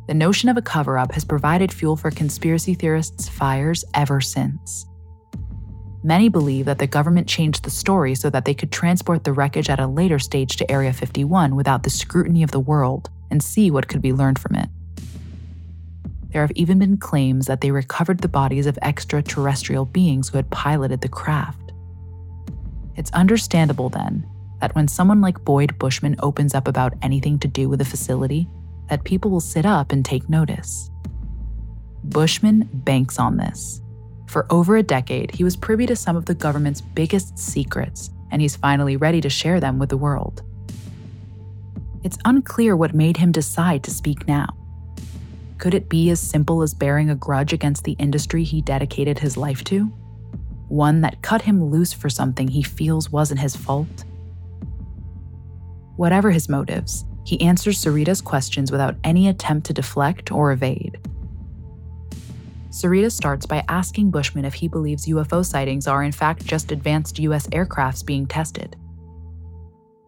The 0.07 0.15
notion 0.15 0.49
of 0.49 0.57
a 0.57 0.63
cover 0.63 0.99
up 0.99 1.13
has 1.13 1.25
provided 1.25 1.73
fuel 1.73 1.97
for 1.97 2.13
conspiracy 2.13 2.75
theorists' 2.75 3.29
fires 3.29 3.85
ever 3.93 4.21
since. 4.21 4.87
Many 6.05 6.29
believe 6.29 6.67
that 6.67 6.79
the 6.79 6.87
government 6.87 7.27
changed 7.27 7.65
the 7.65 7.71
story 7.71 8.15
so 8.15 8.31
that 8.31 8.45
they 8.45 8.55
could 8.55 8.71
transport 8.71 9.25
the 9.25 9.33
wreckage 9.33 9.69
at 9.69 9.81
a 9.81 9.89
later 9.89 10.21
stage 10.21 10.57
to 10.57 10.71
Area 10.71 10.93
51 10.93 11.57
without 11.57 11.83
the 11.83 11.91
scrutiny 11.91 12.45
of 12.45 12.53
the 12.53 12.61
world 12.61 13.11
and 13.33 13.43
see 13.43 13.73
what 13.73 13.89
could 13.89 14.01
be 14.01 14.13
learned 14.13 14.39
from 14.39 14.55
it. 14.55 14.69
There 16.29 16.43
have 16.43 16.53
even 16.53 16.79
been 16.79 16.99
claims 16.99 17.47
that 17.47 17.61
they 17.61 17.73
recovered 17.73 18.21
the 18.21 18.29
bodies 18.29 18.67
of 18.67 18.79
extraterrestrial 18.83 19.87
beings 19.87 20.29
who 20.29 20.37
had 20.37 20.51
piloted 20.51 21.01
the 21.01 21.09
craft. 21.09 21.73
It's 22.95 23.11
understandable, 23.11 23.89
then, 23.89 24.25
that 24.61 24.77
when 24.77 24.87
someone 24.87 25.21
like 25.21 25.45
Boyd 25.45 25.77
Bushman 25.79 26.15
opens 26.21 26.55
up 26.55 26.69
about 26.69 26.95
anything 27.03 27.41
to 27.41 27.49
do 27.49 27.69
with 27.69 27.81
the 27.81 27.85
facility, 27.85 28.47
that 28.89 29.05
people 29.05 29.31
will 29.31 29.41
sit 29.41 29.67
up 29.67 29.93
and 29.93 30.05
take 30.05 30.29
notice. 30.29 30.91
Bushman 32.05 32.69
banks 32.73 33.19
on 33.19 33.37
this. 33.37 33.81
For 34.27 34.47
over 34.51 34.77
a 34.77 34.83
decade, 34.83 35.35
he 35.35 35.45
was 35.45 35.57
privy 35.57 35.87
to 35.87 35.97
some 35.97 36.17
of 36.17 36.27
the 36.27 36.35
government's 36.35 36.81
biggest 36.81 37.39
secrets, 37.39 38.11
and 38.31 38.43
he's 38.43 38.57
finally 38.57 38.97
ready 38.97 39.21
to 39.21 39.31
share 39.31 39.61
them 39.61 39.79
with 39.79 39.89
the 39.89 39.97
world. 39.97 40.43
It's 42.03 42.19
unclear 42.25 42.77
what 42.77 42.95
made 42.95 43.17
him 43.17 43.33
decide 43.33 43.83
to 43.85 43.91
speak 43.91 44.29
now. 44.29 44.49
Could 45.59 45.75
it 45.75 45.89
be 45.89 46.11
as 46.11 46.21
simple 46.21 46.63
as 46.63 46.75
bearing 46.75 47.11
a 47.11 47.15
grudge 47.15 47.53
against 47.53 47.85
the 47.85 47.97
industry 47.99 48.45
he 48.45 48.61
dedicated 48.61 49.19
his 49.19 49.37
life 49.37 49.65
to? 49.65 49.87
One 50.69 51.01
that 51.01 51.23
cut 51.23 51.43
him 51.43 51.65
loose 51.65 51.93
for 51.93 52.11
something 52.11 52.49
he 52.49 52.63
feels 52.63 53.11
wasn't 53.11 53.41
his 53.41 53.57
fault? 53.57 54.05
Whatever 55.97 56.31
his 56.31 56.49
motives, 56.49 57.05
he 57.27 57.41
answers 57.41 57.83
Sereda's 57.83 58.21
questions 58.21 58.71
without 58.71 58.95
any 59.03 59.29
attempt 59.29 59.67
to 59.67 59.73
deflect 59.73 60.31
or 60.31 60.53
evade. 60.53 60.99
Sereda 62.71 63.11
starts 63.11 63.47
by 63.47 63.65
asking 63.69 64.11
Bushman 64.11 64.45
if 64.45 64.55
he 64.55 64.69
believes 64.69 65.07
UFO 65.07 65.45
sightings 65.45 65.89
are 65.89 66.05
in 66.05 66.13
fact 66.13 66.47
just 66.47 66.71
advanced 66.71 67.19
US 67.19 67.49
aircrafts 67.49 68.07
being 68.07 68.27
tested. 68.27 68.77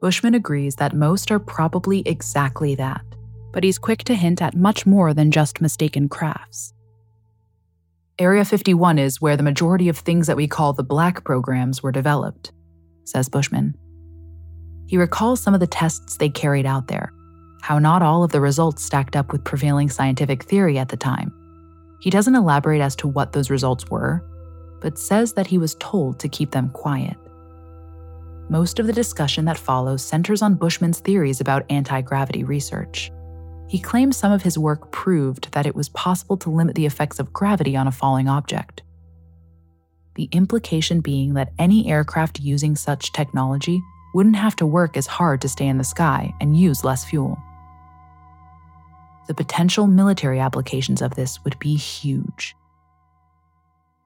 Bushman 0.01 0.35
agrees 0.35 0.77
that 0.77 0.95
most 0.95 1.33
are 1.33 1.41
probably 1.41 2.03
exactly 2.07 2.77
that, 2.77 3.03
but 3.53 3.65
he's 3.65 3.79
quick 3.79 4.05
to 4.05 4.15
hint 4.15 4.41
at 4.41 4.55
much 4.55 4.87
more 4.87 5.13
than 5.13 5.33
just 5.33 5.61
mistaken 5.61 6.09
crafts. 6.09 6.73
Area 8.21 8.45
51 8.45 8.99
is 8.99 9.21
where 9.21 9.37
the 9.37 9.43
majority 9.43 9.89
of 9.89 9.99
things 9.99 10.29
that 10.29 10.37
we 10.37 10.47
call 10.47 10.73
the 10.73 10.85
black 10.85 11.25
programs 11.25 11.83
were 11.83 11.91
developed, 11.91 12.53
says 13.05 13.29
Bushman. 13.29 13.75
He 14.89 14.97
recalls 14.97 15.41
some 15.41 15.53
of 15.53 15.61
the 15.61 15.67
tests 15.67 16.17
they 16.17 16.31
carried 16.31 16.65
out 16.65 16.89
there, 16.89 17.13
how 17.61 17.79
not 17.79 18.03
all 18.03 18.25
of 18.25 18.33
the 18.33 18.41
results 18.41 18.83
stacked 18.83 19.17
up 19.17 19.31
with 19.33 19.45
prevailing 19.45 19.91
scientific 19.91 20.43
theory 20.43 20.79
at 20.79 20.89
the 20.89 20.97
time. 20.97 21.33
He 22.01 22.09
doesn't 22.09 22.35
elaborate 22.35 22.81
as 22.81 22.97
to 22.97 23.09
what 23.09 23.33
those 23.33 23.51
results 23.51 23.91
were, 23.91 24.25
but 24.81 24.99
says 24.99 25.35
that 25.35 25.47
he 25.47 25.59
was 25.59 25.75
told 25.75 26.19
to 26.19 26.29
keep 26.29 26.53
them 26.53 26.71
quiet. 26.71 27.17
Most 28.49 28.79
of 28.79 28.87
the 28.87 28.95
discussion 28.95 29.45
that 29.45 29.59
follows 29.59 30.03
centers 30.03 30.41
on 30.41 30.55
Bushman's 30.55 31.01
theories 31.01 31.43
about 31.43 31.67
anti 31.69 32.01
gravity 32.01 32.45
research. 32.45 33.13
He 33.69 33.79
claims 33.79 34.17
some 34.17 34.33
of 34.33 34.43
his 34.43 34.57
work 34.57 34.91
proved 34.91 35.53
that 35.53 35.67
it 35.67 35.75
was 35.75 35.91
possible 35.91 36.39
to 36.39 36.51
limit 36.51 36.75
the 36.75 36.87
effects 36.87 37.19
of 37.19 37.35
gravity 37.35 37.77
on 37.77 37.87
a 37.87 37.93
falling 37.93 38.27
object. 38.27 38.83
The 40.15 40.31
implication 40.33 41.01
being 41.01 41.35
that 41.35 41.53
any 41.59 41.91
aircraft 41.91 42.41
using 42.41 42.75
such 42.75 43.13
technology 43.13 43.83
wouldn't 44.15 44.37
have 44.37 44.57
to 44.57 44.67
work 44.67 44.97
as 44.97 45.07
hard 45.07 45.41
to 45.43 45.49
stay 45.49 45.67
in 45.67 45.79
the 45.79 45.85
sky 45.85 46.33
and 46.41 46.57
use 46.57 46.85
less 46.85 47.05
fuel. 47.05 47.39
The 49.27 49.35
potential 49.35 49.87
military 49.87 50.41
applications 50.41 51.03
of 51.03 51.15
this 51.15 51.43
would 51.45 51.59
be 51.59 51.77
huge. 51.77 52.55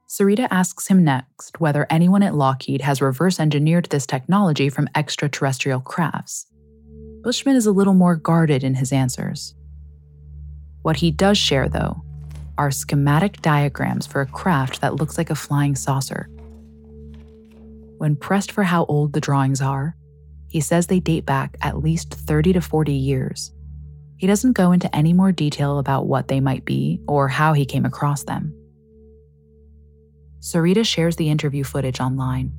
Sereda 0.08 0.48
asks 0.50 0.88
him 0.88 1.04
next 1.04 1.60
whether 1.60 1.86
anyone 1.88 2.22
at 2.22 2.34
Lockheed 2.34 2.82
has 2.82 3.00
reverse 3.00 3.40
engineered 3.40 3.86
this 3.86 4.04
technology 4.04 4.68
from 4.68 4.88
extraterrestrial 4.94 5.80
crafts. 5.80 6.46
Bushman 7.22 7.56
is 7.56 7.66
a 7.66 7.72
little 7.72 7.94
more 7.94 8.16
guarded 8.16 8.64
in 8.64 8.74
his 8.74 8.92
answers. 8.92 9.54
What 10.82 10.96
he 10.96 11.10
does 11.12 11.38
share, 11.38 11.68
though, 11.68 12.02
are 12.58 12.70
schematic 12.70 13.40
diagrams 13.40 14.06
for 14.06 14.20
a 14.20 14.26
craft 14.26 14.80
that 14.80 14.96
looks 14.96 15.16
like 15.16 15.30
a 15.30 15.34
flying 15.34 15.76
saucer. 15.76 16.28
When 18.02 18.16
pressed 18.16 18.50
for 18.50 18.64
how 18.64 18.84
old 18.86 19.12
the 19.12 19.20
drawings 19.20 19.62
are, 19.62 19.94
he 20.48 20.60
says 20.60 20.88
they 20.88 20.98
date 20.98 21.24
back 21.24 21.56
at 21.60 21.78
least 21.78 22.12
30 22.12 22.54
to 22.54 22.60
40 22.60 22.92
years. 22.92 23.52
He 24.16 24.26
doesn't 24.26 24.54
go 24.54 24.72
into 24.72 24.92
any 24.92 25.12
more 25.12 25.30
detail 25.30 25.78
about 25.78 26.08
what 26.08 26.26
they 26.26 26.40
might 26.40 26.64
be 26.64 27.00
or 27.06 27.28
how 27.28 27.52
he 27.52 27.64
came 27.64 27.84
across 27.84 28.24
them. 28.24 28.52
Sereda 30.40 30.84
shares 30.84 31.14
the 31.14 31.30
interview 31.30 31.62
footage 31.62 32.00
online. 32.00 32.52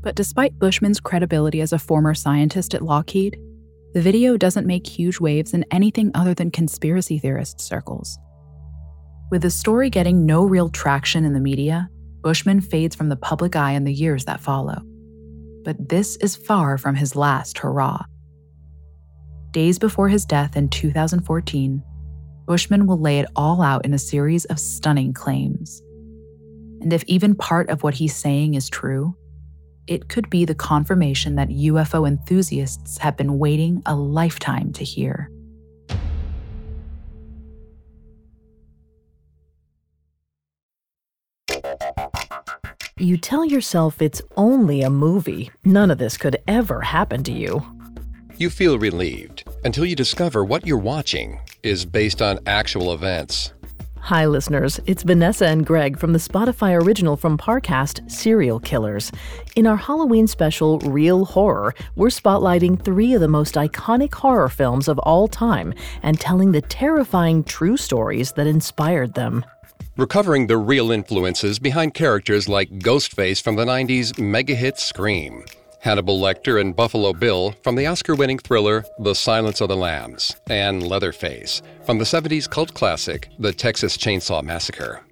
But 0.00 0.16
despite 0.16 0.58
Bushman's 0.58 0.98
credibility 0.98 1.60
as 1.60 1.72
a 1.72 1.78
former 1.78 2.12
scientist 2.12 2.74
at 2.74 2.82
Lockheed, 2.82 3.38
the 3.92 4.02
video 4.02 4.36
doesn't 4.36 4.66
make 4.66 4.84
huge 4.84 5.20
waves 5.20 5.54
in 5.54 5.64
anything 5.70 6.10
other 6.12 6.34
than 6.34 6.50
conspiracy 6.50 7.20
theorist 7.20 7.60
circles. 7.60 8.18
With 9.30 9.42
the 9.42 9.50
story 9.50 9.90
getting 9.90 10.26
no 10.26 10.44
real 10.44 10.70
traction 10.70 11.24
in 11.24 11.34
the 11.34 11.40
media, 11.40 11.88
Bushman 12.24 12.62
fades 12.62 12.96
from 12.96 13.10
the 13.10 13.16
public 13.16 13.54
eye 13.54 13.72
in 13.72 13.84
the 13.84 13.92
years 13.92 14.24
that 14.24 14.40
follow. 14.40 14.80
But 15.62 15.90
this 15.90 16.16
is 16.16 16.34
far 16.34 16.78
from 16.78 16.94
his 16.94 17.14
last 17.14 17.58
hurrah. 17.58 18.06
Days 19.50 19.78
before 19.78 20.08
his 20.08 20.24
death 20.24 20.56
in 20.56 20.70
2014, 20.70 21.82
Bushman 22.46 22.86
will 22.86 22.98
lay 22.98 23.18
it 23.18 23.28
all 23.36 23.60
out 23.60 23.84
in 23.84 23.92
a 23.92 23.98
series 23.98 24.46
of 24.46 24.58
stunning 24.58 25.12
claims. 25.12 25.82
And 26.80 26.94
if 26.94 27.04
even 27.06 27.34
part 27.34 27.68
of 27.68 27.82
what 27.82 27.92
he's 27.92 28.16
saying 28.16 28.54
is 28.54 28.70
true, 28.70 29.14
it 29.86 30.08
could 30.08 30.30
be 30.30 30.46
the 30.46 30.54
confirmation 30.54 31.34
that 31.34 31.50
UFO 31.50 32.08
enthusiasts 32.08 32.96
have 32.96 33.18
been 33.18 33.38
waiting 33.38 33.82
a 33.84 33.94
lifetime 33.94 34.72
to 34.72 34.82
hear. 34.82 35.30
You 42.96 43.16
tell 43.16 43.44
yourself 43.44 44.00
it's 44.00 44.22
only 44.36 44.82
a 44.82 44.88
movie. 44.88 45.50
None 45.64 45.90
of 45.90 45.98
this 45.98 46.16
could 46.16 46.36
ever 46.46 46.80
happen 46.80 47.24
to 47.24 47.32
you. 47.32 47.60
You 48.36 48.48
feel 48.48 48.78
relieved 48.78 49.42
until 49.64 49.84
you 49.84 49.96
discover 49.96 50.44
what 50.44 50.64
you're 50.64 50.78
watching 50.78 51.40
is 51.64 51.84
based 51.84 52.22
on 52.22 52.38
actual 52.46 52.92
events. 52.92 53.52
Hi, 53.98 54.26
listeners. 54.26 54.78
It's 54.86 55.02
Vanessa 55.02 55.48
and 55.48 55.66
Greg 55.66 55.98
from 55.98 56.12
the 56.12 56.20
Spotify 56.20 56.80
original 56.80 57.16
from 57.16 57.36
Parcast, 57.36 58.08
Serial 58.08 58.60
Killers. 58.60 59.10
In 59.56 59.66
our 59.66 59.76
Halloween 59.76 60.28
special, 60.28 60.78
Real 60.78 61.24
Horror, 61.24 61.74
we're 61.96 62.08
spotlighting 62.10 62.84
three 62.84 63.12
of 63.14 63.20
the 63.20 63.26
most 63.26 63.56
iconic 63.56 64.14
horror 64.14 64.48
films 64.48 64.86
of 64.86 65.00
all 65.00 65.26
time 65.26 65.74
and 66.04 66.20
telling 66.20 66.52
the 66.52 66.62
terrifying 66.62 67.42
true 67.42 67.76
stories 67.76 68.30
that 68.34 68.46
inspired 68.46 69.14
them. 69.14 69.44
Recovering 69.96 70.48
the 70.48 70.56
real 70.56 70.90
influences 70.90 71.60
behind 71.60 71.94
characters 71.94 72.48
like 72.48 72.68
Ghostface 72.80 73.40
from 73.40 73.54
the 73.54 73.64
90s 73.64 74.18
mega 74.18 74.56
hit 74.56 74.76
Scream. 74.76 75.44
Hannibal 75.78 76.20
Lecter 76.20 76.60
and 76.60 76.74
Buffalo 76.74 77.12
Bill 77.12 77.54
from 77.62 77.76
the 77.76 77.86
Oscar 77.86 78.16
winning 78.16 78.40
thriller 78.40 78.84
The 78.98 79.14
Silence 79.14 79.60
of 79.60 79.68
the 79.68 79.76
Lambs, 79.76 80.34
and 80.48 80.82
Leatherface 80.82 81.62
from 81.86 81.98
the 81.98 82.04
70s 82.04 82.50
cult 82.50 82.74
classic 82.74 83.28
The 83.38 83.52
Texas 83.52 83.96
Chainsaw 83.96 84.42
Massacre. 84.42 85.04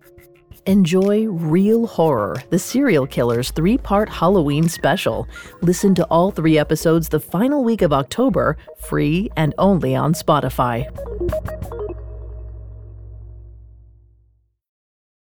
Enjoy 0.66 1.26
Real 1.26 1.86
Horror, 1.86 2.42
the 2.50 2.58
Serial 2.58 3.06
Killers 3.06 3.52
three 3.52 3.78
part 3.78 4.08
Halloween 4.08 4.68
special. 4.68 5.28
Listen 5.60 5.94
to 5.94 6.04
all 6.06 6.32
three 6.32 6.58
episodes 6.58 7.08
the 7.08 7.20
final 7.20 7.62
week 7.62 7.82
of 7.82 7.92
October, 7.92 8.56
free 8.80 9.30
and 9.36 9.54
only 9.58 9.94
on 9.94 10.12
Spotify. 10.12 10.88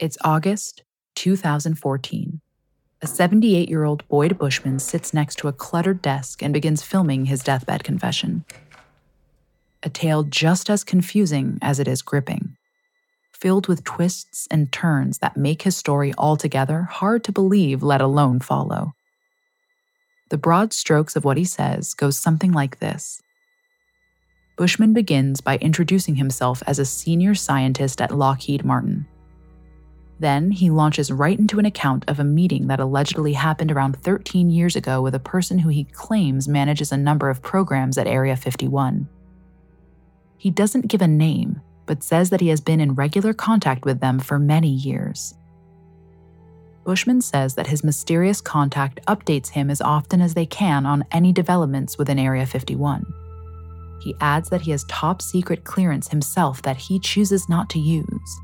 It's 0.00 0.18
August 0.24 0.82
2014. 1.14 2.40
A 3.00 3.06
78 3.06 3.68
year 3.68 3.84
old 3.84 4.06
Boyd 4.08 4.36
Bushman 4.36 4.80
sits 4.80 5.14
next 5.14 5.36
to 5.36 5.46
a 5.46 5.52
cluttered 5.52 6.02
desk 6.02 6.42
and 6.42 6.52
begins 6.52 6.82
filming 6.82 7.26
his 7.26 7.44
deathbed 7.44 7.84
confession. 7.84 8.44
A 9.84 9.88
tale 9.88 10.24
just 10.24 10.68
as 10.68 10.82
confusing 10.82 11.58
as 11.62 11.78
it 11.78 11.86
is 11.86 12.02
gripping, 12.02 12.56
filled 13.32 13.68
with 13.68 13.84
twists 13.84 14.48
and 14.50 14.72
turns 14.72 15.18
that 15.18 15.36
make 15.36 15.62
his 15.62 15.76
story 15.76 16.12
altogether 16.18 16.82
hard 16.90 17.22
to 17.22 17.30
believe, 17.30 17.84
let 17.84 18.00
alone 18.00 18.40
follow. 18.40 18.94
The 20.30 20.38
broad 20.38 20.72
strokes 20.72 21.14
of 21.14 21.24
what 21.24 21.36
he 21.36 21.44
says 21.44 21.94
goes 21.94 22.16
something 22.16 22.50
like 22.50 22.80
this 22.80 23.22
Bushman 24.56 24.92
begins 24.92 25.40
by 25.40 25.56
introducing 25.58 26.16
himself 26.16 26.64
as 26.66 26.80
a 26.80 26.84
senior 26.84 27.36
scientist 27.36 28.00
at 28.00 28.10
Lockheed 28.10 28.64
Martin 28.64 29.06
then 30.20 30.50
he 30.50 30.70
launches 30.70 31.10
right 31.10 31.38
into 31.38 31.58
an 31.58 31.66
account 31.66 32.04
of 32.08 32.20
a 32.20 32.24
meeting 32.24 32.68
that 32.68 32.80
allegedly 32.80 33.32
happened 33.32 33.72
around 33.72 34.00
13 34.02 34.48
years 34.48 34.76
ago 34.76 35.02
with 35.02 35.14
a 35.14 35.20
person 35.20 35.58
who 35.58 35.68
he 35.68 35.84
claims 35.84 36.46
manages 36.46 36.92
a 36.92 36.96
number 36.96 37.28
of 37.28 37.42
programs 37.42 37.98
at 37.98 38.06
Area 38.06 38.36
51. 38.36 39.08
He 40.38 40.50
doesn't 40.50 40.88
give 40.88 41.02
a 41.02 41.08
name, 41.08 41.60
but 41.86 42.02
says 42.02 42.30
that 42.30 42.40
he 42.40 42.48
has 42.48 42.60
been 42.60 42.80
in 42.80 42.94
regular 42.94 43.32
contact 43.32 43.84
with 43.84 44.00
them 44.00 44.20
for 44.20 44.38
many 44.38 44.68
years. 44.68 45.34
Bushman 46.84 47.20
says 47.20 47.54
that 47.54 47.66
his 47.66 47.82
mysterious 47.82 48.40
contact 48.40 49.00
updates 49.06 49.48
him 49.48 49.70
as 49.70 49.80
often 49.80 50.20
as 50.20 50.34
they 50.34 50.46
can 50.46 50.84
on 50.84 51.04
any 51.10 51.32
developments 51.32 51.96
within 51.96 52.18
Area 52.18 52.44
51. 52.44 53.04
He 54.02 54.14
adds 54.20 54.50
that 54.50 54.60
he 54.60 54.70
has 54.70 54.84
top 54.84 55.22
secret 55.22 55.64
clearance 55.64 56.08
himself 56.08 56.60
that 56.62 56.76
he 56.76 57.00
chooses 57.00 57.48
not 57.48 57.70
to 57.70 57.78
use 57.78 58.40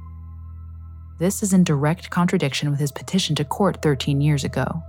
this 1.20 1.42
is 1.42 1.52
in 1.52 1.62
direct 1.62 2.08
contradiction 2.08 2.70
with 2.70 2.80
his 2.80 2.90
petition 2.90 3.36
to 3.36 3.44
court 3.44 3.82
13 3.82 4.22
years 4.22 4.42
ago, 4.42 4.82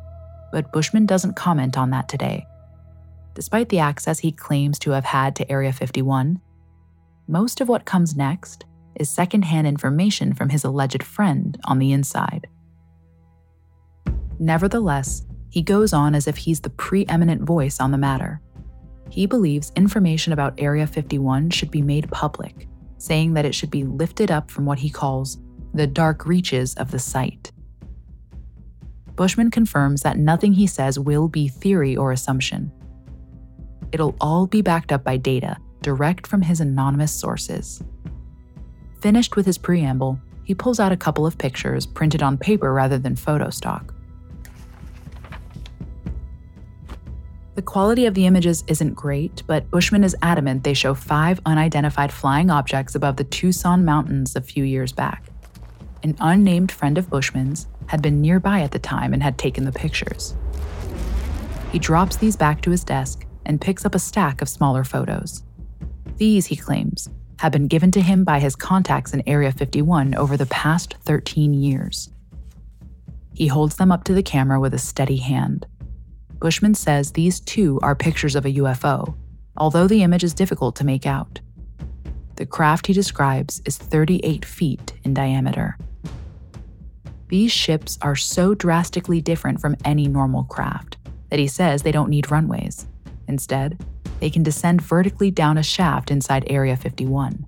but 0.53 0.71
Bushman 0.71 1.05
doesn't 1.05 1.35
comment 1.35 1.77
on 1.77 1.89
that 1.89 2.07
today. 2.07 2.47
Despite 3.33 3.67
the 3.67 3.79
access 3.79 4.19
he 4.19 4.31
claims 4.31 4.79
to 4.79 4.91
have 4.91 5.03
had 5.03 5.35
to 5.35 5.51
Area 5.51 5.73
51, 5.73 6.39
most 7.27 7.59
of 7.59 7.67
what 7.67 7.83
comes 7.83 8.15
next 8.15 8.63
is 8.95 9.09
secondhand 9.09 9.67
information 9.67 10.33
from 10.33 10.47
his 10.47 10.63
alleged 10.63 11.03
friend 11.03 11.59
on 11.65 11.79
the 11.79 11.91
inside. 11.91 12.47
Nevertheless, 14.39 15.25
he 15.49 15.61
goes 15.61 15.91
on 15.91 16.15
as 16.15 16.27
if 16.27 16.37
he's 16.37 16.61
the 16.61 16.69
preeminent 16.69 17.41
voice 17.41 17.81
on 17.81 17.91
the 17.91 17.97
matter. 17.97 18.41
He 19.09 19.25
believes 19.25 19.73
information 19.75 20.31
about 20.31 20.55
Area 20.57 20.87
51 20.87 21.49
should 21.49 21.71
be 21.71 21.81
made 21.81 22.09
public, 22.09 22.69
saying 22.97 23.33
that 23.33 23.45
it 23.45 23.53
should 23.53 23.69
be 23.69 23.83
lifted 23.83 24.31
up 24.31 24.49
from 24.49 24.65
what 24.65 24.79
he 24.79 24.89
calls 24.89 25.37
the 25.73 25.87
dark 25.87 26.25
reaches 26.25 26.73
of 26.75 26.91
the 26.91 26.99
site. 26.99 27.51
Bushman 29.15 29.51
confirms 29.51 30.01
that 30.01 30.17
nothing 30.17 30.53
he 30.53 30.67
says 30.67 30.97
will 30.97 31.27
be 31.27 31.47
theory 31.47 31.95
or 31.95 32.11
assumption. 32.11 32.71
it'll 33.91 34.15
all 34.21 34.47
be 34.47 34.61
backed 34.61 34.91
up 34.91 35.03
by 35.03 35.17
data 35.17 35.57
direct 35.81 36.27
from 36.27 36.41
his 36.41 36.61
anonymous 36.61 37.11
sources. 37.11 37.83
Finished 39.01 39.35
with 39.35 39.45
his 39.45 39.57
preamble, 39.57 40.19
he 40.43 40.53
pulls 40.53 40.79
out 40.79 40.91
a 40.91 40.97
couple 40.97 41.25
of 41.25 41.37
pictures 41.37 41.85
printed 41.85 42.21
on 42.21 42.37
paper 42.37 42.73
rather 42.73 42.97
than 42.99 43.15
photo 43.15 43.49
stock. 43.49 43.93
The 47.55 47.61
quality 47.61 48.05
of 48.05 48.13
the 48.13 48.25
images 48.27 48.63
isn't 48.67 48.93
great, 48.93 49.43
but 49.45 49.69
Bushman 49.71 50.03
is 50.03 50.15
adamant 50.21 50.63
they 50.63 50.73
show 50.73 50.93
five 50.93 51.39
unidentified 51.45 52.11
flying 52.11 52.49
objects 52.49 52.95
above 52.95 53.17
the 53.17 53.23
Tucson 53.25 53.83
Mountains 53.83 54.35
a 54.35 54.41
few 54.41 54.63
years 54.63 54.91
back. 54.91 55.25
An 56.03 56.15
unnamed 56.19 56.71
friend 56.71 56.97
of 56.97 57.09
Bushman's 57.09 57.67
had 57.85 58.01
been 58.01 58.21
nearby 58.21 58.61
at 58.61 58.71
the 58.71 58.79
time 58.79 59.13
and 59.13 59.21
had 59.21 59.37
taken 59.37 59.65
the 59.65 59.71
pictures. 59.71 60.35
He 61.71 61.77
drops 61.77 62.17
these 62.17 62.35
back 62.35 62.61
to 62.61 62.71
his 62.71 62.83
desk 62.83 63.25
and 63.45 63.61
picks 63.61 63.85
up 63.85 63.93
a 63.93 63.99
stack 63.99 64.41
of 64.41 64.49
smaller 64.49 64.83
photos. 64.83 65.43
These, 66.17 66.47
he 66.47 66.55
claims, 66.55 67.07
have 67.39 67.51
been 67.51 67.67
given 67.67 67.91
to 67.91 68.01
him 68.01 68.23
by 68.23 68.39
his 68.39 68.55
contacts 68.55 69.13
in 69.13 69.27
Area 69.27 69.51
51 69.51 70.15
over 70.15 70.37
the 70.37 70.47
past 70.47 70.95
13 71.01 71.53
years. 71.53 72.09
He 73.33 73.47
holds 73.47 73.75
them 73.75 73.91
up 73.91 74.03
to 74.05 74.13
the 74.13 74.23
camera 74.23 74.59
with 74.59 74.73
a 74.73 74.79
steady 74.79 75.17
hand. 75.17 75.67
Bushman 76.39 76.73
says 76.73 77.11
these 77.11 77.39
too 77.39 77.79
are 77.83 77.95
pictures 77.95 78.35
of 78.35 78.45
a 78.45 78.53
UFO, 78.53 79.15
although 79.55 79.87
the 79.87 80.01
image 80.01 80.23
is 80.23 80.33
difficult 80.33 80.75
to 80.77 80.85
make 80.85 81.05
out. 81.05 81.39
The 82.35 82.45
craft 82.47 82.87
he 82.87 82.93
describes 82.93 83.61
is 83.65 83.77
38 83.77 84.45
feet 84.45 84.93
in 85.03 85.13
diameter. 85.13 85.77
These 87.31 87.53
ships 87.53 87.97
are 88.01 88.17
so 88.17 88.53
drastically 88.53 89.21
different 89.21 89.61
from 89.61 89.77
any 89.85 90.09
normal 90.09 90.43
craft 90.43 90.97
that 91.29 91.39
he 91.39 91.47
says 91.47 91.81
they 91.81 91.93
don't 91.93 92.09
need 92.09 92.29
runways. 92.29 92.87
Instead, 93.29 93.81
they 94.19 94.29
can 94.29 94.43
descend 94.43 94.81
vertically 94.81 95.31
down 95.31 95.57
a 95.57 95.63
shaft 95.63 96.11
inside 96.11 96.43
Area 96.47 96.75
51. 96.75 97.45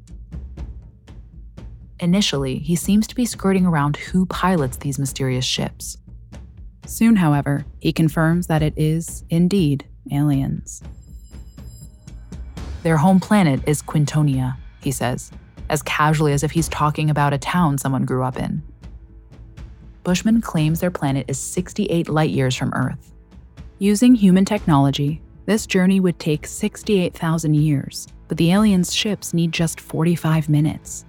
Initially, 2.00 2.60
he 2.60 2.78
seems 2.78 3.08
to 3.08 3.16
be 3.16 3.26
skirting 3.26 3.66
around 3.66 3.98
who 3.98 4.26
pilots 4.26 4.78
these 4.78 4.98
mysterious 4.98 5.44
ships. 5.44 5.98
Soon, 6.86 7.18
however, 7.18 7.66
he 7.82 7.92
confirms 7.92 8.48
that 8.48 8.64
it 8.64 8.74
is, 8.78 9.26
indeed, 9.30 9.86
aliens. 10.14 10.82
Their 12.84 12.96
home 12.96 13.20
planet 13.20 13.60
is 13.68 13.82
Quintonia, 13.82 14.56
he 14.82 14.94
says, 14.94 15.30
as 15.70 15.82
casually 15.82 16.32
as 16.32 16.42
if 16.42 16.52
he's 16.52 16.70
talking 16.70 17.10
about 17.10 17.34
a 17.34 17.38
town 17.38 17.78
someone 17.78 18.06
grew 18.06 18.24
up 18.24 18.40
in. 18.40 18.64
Bushman 20.04 20.42
claims 20.42 20.82
their 20.82 20.92
planet 20.92 21.26
is 21.30 21.40
68 21.40 22.10
light 22.10 22.30
years 22.30 22.56
from 22.56 22.74
Earth. 22.74 23.14
Using 23.80 24.14
human 24.16 24.44
technology, 24.44 25.22
this 25.46 25.66
journey 25.66 26.00
would 26.02 26.20
take 26.20 26.46
68,000 26.46 27.54
years, 27.54 28.08
but 28.28 28.38
the 28.38 28.52
aliens' 28.52 28.94
ships 28.94 29.34
need 29.34 29.54
just 29.54 29.80
45 29.80 30.50
minutes. 30.50 31.06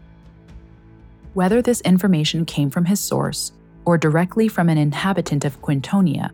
Whether 1.35 1.61
this 1.61 1.81
information 1.81 2.45
came 2.45 2.71
from 2.71 2.85
his 2.85 3.01
source 3.01 3.53
or 3.85 3.99
directly 3.99 4.47
from 4.47 4.69
an 4.69 4.79
inhabitant 4.79 5.45
of 5.45 5.61
Quintonia, 5.61 6.31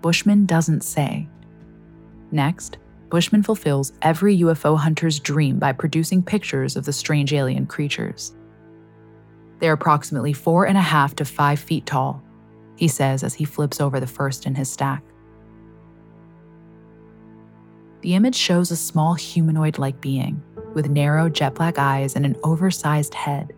Bushman 0.00 0.46
doesn't 0.46 0.82
say. 0.82 1.28
Next, 2.30 2.78
Bushman 3.08 3.42
fulfills 3.42 3.92
every 4.02 4.38
UFO 4.38 4.78
hunter's 4.78 5.18
dream 5.18 5.58
by 5.58 5.72
producing 5.72 6.22
pictures 6.22 6.76
of 6.76 6.84
the 6.84 6.92
strange 6.92 7.32
alien 7.32 7.66
creatures. 7.66 8.34
They're 9.58 9.72
approximately 9.72 10.32
four 10.32 10.66
and 10.66 10.76
a 10.76 10.82
half 10.82 11.16
to 11.16 11.24
five 11.24 11.58
feet 11.58 11.86
tall, 11.86 12.22
he 12.76 12.88
says 12.88 13.22
as 13.22 13.34
he 13.34 13.44
flips 13.44 13.80
over 13.80 14.00
the 14.00 14.06
first 14.06 14.46
in 14.46 14.54
his 14.54 14.70
stack. 14.70 15.02
The 18.02 18.14
image 18.14 18.36
shows 18.36 18.70
a 18.70 18.76
small 18.76 19.14
humanoid 19.14 19.78
like 19.78 20.00
being 20.00 20.42
with 20.74 20.90
narrow 20.90 21.28
jet 21.28 21.54
black 21.54 21.78
eyes 21.78 22.14
and 22.14 22.26
an 22.26 22.36
oversized 22.44 23.14
head 23.14 23.52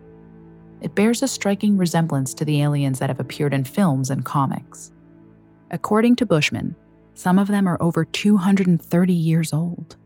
it 0.81 0.95
bears 0.95 1.23
a 1.23 1.29
striking 1.29 1.77
resemblance 1.77 2.35
to 2.35 2.45
the 2.45 2.63
aliens 2.63 2.99
that 3.01 3.11
have 3.11 3.21
appeared 3.21 3.53
in 3.53 3.65
films 3.65 4.11
and 4.11 4.25
comics. 4.25 4.93
According 5.71 6.17
to 6.17 6.27
Bushman, 6.27 6.77
some 7.15 7.39
of 7.39 7.49
them 7.49 7.67
are 7.67 7.83
over 7.83 8.05
230 8.05 9.13
years 9.13 9.53
old. 9.53 9.97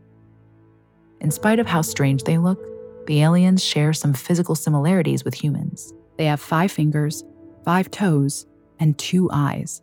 In 1.21 1.29
spite 1.29 1.59
of 1.59 1.67
how 1.67 1.83
strange 1.83 2.23
they 2.23 2.37
look, 2.37 2.59
the 3.05 3.21
aliens 3.21 3.63
share 3.63 3.93
some 3.93 4.13
physical 4.13 4.55
similarities 4.55 5.23
with 5.23 5.33
humans. 5.33 5.93
They 6.17 6.25
have 6.25 6.39
five 6.39 6.71
fingers, 6.71 7.23
five 7.65 7.91
toes, 7.91 8.45
and 8.79 8.97
two 8.97 9.29
eyes. 9.31 9.81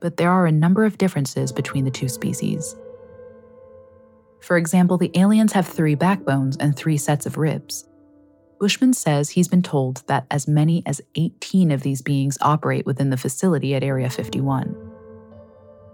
But 0.00 0.16
there 0.16 0.30
are 0.30 0.46
a 0.46 0.52
number 0.52 0.84
of 0.84 0.98
differences 0.98 1.52
between 1.52 1.84
the 1.84 1.90
two 1.90 2.08
species. 2.08 2.76
For 4.40 4.56
example, 4.56 4.98
the 4.98 5.10
aliens 5.14 5.52
have 5.52 5.66
three 5.66 5.94
backbones 5.94 6.56
and 6.58 6.76
three 6.76 6.98
sets 6.98 7.26
of 7.26 7.36
ribs, 7.36 7.86
Bushman 8.58 8.94
says 8.94 9.30
he's 9.30 9.48
been 9.48 9.62
told 9.62 10.02
that 10.06 10.26
as 10.30 10.48
many 10.48 10.82
as 10.86 11.02
18 11.14 11.70
of 11.70 11.82
these 11.82 12.00
beings 12.00 12.38
operate 12.40 12.86
within 12.86 13.10
the 13.10 13.16
facility 13.16 13.74
at 13.74 13.84
Area 13.84 14.08
51. 14.08 14.74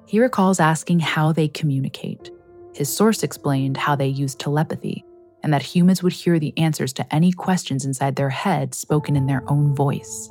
He 0.06 0.20
recalls 0.20 0.60
asking 0.60 1.00
how 1.00 1.32
they 1.32 1.48
communicate. 1.48 2.30
His 2.72 2.94
source 2.94 3.22
explained 3.22 3.76
how 3.76 3.96
they 3.96 4.06
use 4.06 4.34
telepathy 4.34 5.04
and 5.42 5.52
that 5.52 5.62
humans 5.62 6.02
would 6.02 6.12
hear 6.12 6.38
the 6.38 6.56
answers 6.56 6.92
to 6.94 7.14
any 7.14 7.32
questions 7.32 7.84
inside 7.84 8.16
their 8.16 8.30
head 8.30 8.74
spoken 8.74 9.16
in 9.16 9.26
their 9.26 9.42
own 9.48 9.74
voice. 9.74 10.30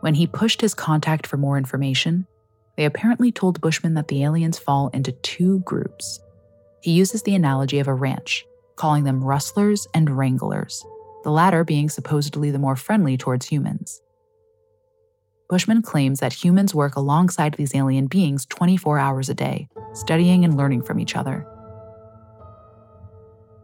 When 0.00 0.14
he 0.14 0.26
pushed 0.26 0.60
his 0.60 0.74
contact 0.74 1.26
for 1.26 1.36
more 1.36 1.58
information, 1.58 2.26
they 2.76 2.86
apparently 2.86 3.30
told 3.30 3.60
Bushman 3.60 3.94
that 3.94 4.08
the 4.08 4.24
aliens 4.24 4.58
fall 4.58 4.88
into 4.88 5.12
two 5.12 5.60
groups. 5.60 6.20
He 6.80 6.92
uses 6.92 7.22
the 7.22 7.34
analogy 7.34 7.78
of 7.78 7.88
a 7.88 7.94
ranch 7.94 8.46
calling 8.76 9.04
them 9.04 9.22
rustlers 9.22 9.86
and 9.92 10.16
wranglers, 10.16 10.86
the 11.22 11.30
latter 11.30 11.64
being 11.64 11.90
supposedly 11.90 12.50
the 12.50 12.58
more 12.58 12.76
friendly 12.76 13.18
towards 13.18 13.46
humans. 13.46 14.00
Bushman 15.50 15.82
claims 15.82 16.20
that 16.20 16.32
humans 16.32 16.74
work 16.74 16.96
alongside 16.96 17.54
these 17.54 17.74
alien 17.74 18.06
beings 18.06 18.46
24 18.46 18.98
hours 18.98 19.28
a 19.28 19.34
day, 19.34 19.68
studying 19.92 20.46
and 20.46 20.56
learning 20.56 20.80
from 20.80 20.98
each 20.98 21.14
other. 21.14 21.46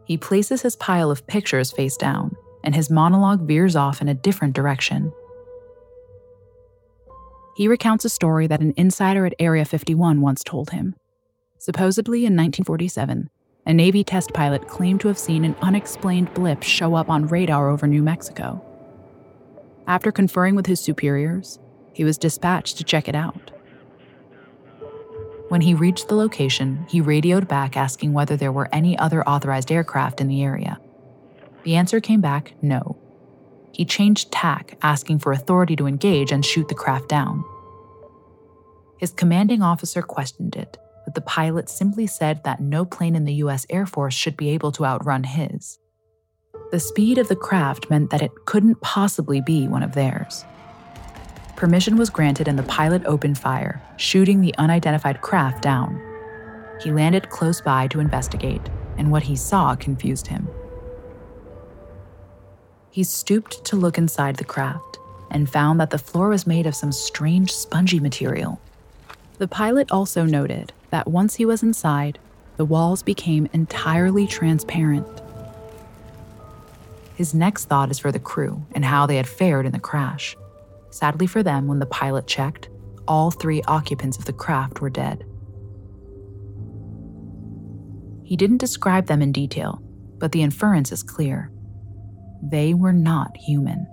He 0.07 0.15
places 0.17 0.61
his 0.61 0.77
pile 0.77 1.11
of 1.11 1.27
pictures 1.27 1.69
face 1.69 1.97
down, 1.97 2.33
and 2.63 2.73
his 2.73 2.89
monologue 2.89 3.45
veers 3.45 3.75
off 3.75 4.01
in 4.01 4.07
a 4.07 4.13
different 4.13 4.55
direction. 4.55 5.11
He 7.57 7.67
recounts 7.67 8.05
a 8.05 8.09
story 8.09 8.47
that 8.47 8.61
an 8.61 8.73
insider 8.77 9.25
at 9.25 9.33
Area 9.37 9.65
51 9.65 10.21
once 10.21 10.45
told 10.45 10.69
him. 10.69 10.95
Supposedly 11.57 12.19
in 12.19 12.37
1947, 12.37 13.29
a 13.65 13.73
Navy 13.73 14.05
test 14.05 14.31
pilot 14.33 14.69
claimed 14.69 15.01
to 15.01 15.09
have 15.09 15.17
seen 15.17 15.43
an 15.43 15.57
unexplained 15.61 16.33
blip 16.33 16.63
show 16.63 16.95
up 16.95 17.09
on 17.09 17.27
radar 17.27 17.69
over 17.69 17.85
New 17.85 18.01
Mexico. 18.01 18.63
After 19.87 20.13
conferring 20.13 20.55
with 20.55 20.67
his 20.67 20.79
superiors, 20.79 21.59
he 21.91 22.05
was 22.05 22.17
dispatched 22.17 22.77
to 22.77 22.85
check 22.85 23.09
it 23.09 23.15
out. 23.15 23.51
When 25.49 25.61
he 25.61 25.73
reached 25.73 26.09
the 26.09 26.15
location, 26.15 26.85
he 26.89 26.99
radioed 26.99 27.47
back 27.47 27.77
asking 27.77 28.11
whether 28.11 28.35
there 28.35 28.51
were 28.51 28.67
any 28.73 28.97
other 28.97 29.27
authorized 29.27 29.71
aircraft 29.71 30.19
in 30.19 30.27
the 30.27 30.43
area. 30.43 30.79
The 31.63 31.75
answer 31.75 32.01
came 32.01 32.19
back 32.19 32.53
no. 32.61 32.97
He 33.71 33.85
changed 33.85 34.31
tack, 34.31 34.77
asking 34.81 35.19
for 35.19 35.31
authority 35.31 35.75
to 35.77 35.87
engage 35.87 36.31
and 36.31 36.45
shoot 36.45 36.67
the 36.67 36.75
craft 36.75 37.07
down. 37.07 37.45
His 38.97 39.11
commanding 39.11 39.61
officer 39.61 40.01
questioned 40.01 40.55
it, 40.55 40.77
but 41.05 41.15
the 41.15 41.21
pilot 41.21 41.69
simply 41.69 42.07
said 42.07 42.43
that 42.43 42.59
no 42.59 42.83
plane 42.83 43.15
in 43.15 43.23
the 43.23 43.35
US 43.35 43.65
Air 43.69 43.85
Force 43.85 44.15
should 44.15 44.35
be 44.35 44.49
able 44.49 44.71
to 44.73 44.85
outrun 44.85 45.23
his. 45.23 45.79
The 46.71 46.79
speed 46.79 47.17
of 47.17 47.29
the 47.29 47.35
craft 47.35 47.89
meant 47.89 48.09
that 48.09 48.21
it 48.21 48.31
couldn't 48.45 48.81
possibly 48.81 49.39
be 49.39 49.67
one 49.69 49.83
of 49.83 49.93
theirs. 49.93 50.43
Permission 51.57 51.97
was 51.97 52.11
granted 52.11 52.47
and 52.47 52.57
the 52.57 52.63
pilot 52.63 53.01
opened 53.05 53.39
fire, 53.39 53.81
shooting 53.97 54.41
the 54.41 54.55
unidentified 54.59 55.21
craft 55.21 55.63
down. 55.63 55.99
He 56.79 56.91
landed 56.91 57.31
close 57.31 57.61
by 57.61 57.87
to 57.87 57.99
investigate, 57.99 58.61
and 58.95 59.11
what 59.11 59.23
he 59.23 59.35
saw 59.35 59.75
confused 59.75 60.27
him. 60.27 60.47
He 62.91 63.03
stooped 63.03 63.65
to 63.65 63.75
look 63.75 63.97
inside 63.97 64.35
the 64.35 64.43
craft 64.43 64.99
and 65.31 65.49
found 65.49 65.79
that 65.79 65.89
the 65.89 65.97
floor 65.97 66.29
was 66.29 66.45
made 66.45 66.67
of 66.67 66.75
some 66.75 66.91
strange 66.91 67.51
spongy 67.51 67.99
material. 67.99 68.61
The 69.39 69.47
pilot 69.47 69.91
also 69.91 70.25
noted 70.25 70.73
that 70.91 71.07
once 71.07 71.35
he 71.35 71.45
was 71.45 71.63
inside, 71.63 72.19
the 72.57 72.65
walls 72.65 73.01
became 73.01 73.49
entirely 73.51 74.27
transparent. 74.27 75.07
His 77.15 77.33
next 77.33 77.65
thought 77.65 77.89
is 77.89 77.97
for 77.97 78.11
the 78.11 78.19
crew 78.19 78.63
and 78.73 78.85
how 78.85 79.07
they 79.07 79.15
had 79.15 79.27
fared 79.27 79.65
in 79.65 79.71
the 79.71 79.79
crash. 79.79 80.35
Sadly 80.97 81.27
for 81.27 81.43
them, 81.43 81.67
when 81.67 81.77
the 81.77 81.85
pilot 81.85 82.25
checked, 82.25 82.69
all 83.07 83.29
three 83.29 83.61
occupants 83.67 84.17
of 84.17 84.25
the 84.25 84.33
craft 84.33 84.81
were 84.81 84.89
dead. 84.89 85.23
He 88.23 88.35
didn't 88.35 88.57
describe 88.57 89.05
them 89.05 89.21
in 89.21 89.31
detail, 89.31 89.79
but 90.17 90.31
the 90.31 90.41
inference 90.41 90.91
is 90.91 91.03
clear. 91.03 91.51
They 92.41 92.73
were 92.73 92.93
not 92.93 93.37
human. 93.37 93.85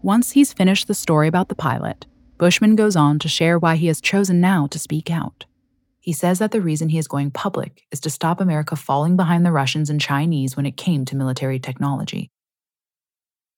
Once 0.00 0.30
he's 0.30 0.54
finished 0.54 0.88
the 0.88 0.94
story 0.94 1.28
about 1.28 1.50
the 1.50 1.54
pilot, 1.54 2.06
Bushman 2.38 2.74
goes 2.74 2.96
on 2.96 3.18
to 3.18 3.28
share 3.28 3.58
why 3.58 3.76
he 3.76 3.88
has 3.88 4.00
chosen 4.00 4.40
now 4.40 4.66
to 4.68 4.78
speak 4.78 5.10
out. 5.10 5.44
He 6.02 6.12
says 6.12 6.40
that 6.40 6.50
the 6.50 6.60
reason 6.60 6.88
he 6.88 6.98
is 6.98 7.06
going 7.06 7.30
public 7.30 7.84
is 7.92 8.00
to 8.00 8.10
stop 8.10 8.40
America 8.40 8.74
falling 8.74 9.16
behind 9.16 9.46
the 9.46 9.52
Russians 9.52 9.88
and 9.88 10.00
Chinese 10.00 10.56
when 10.56 10.66
it 10.66 10.76
came 10.76 11.04
to 11.04 11.14
military 11.14 11.60
technology. 11.60 12.28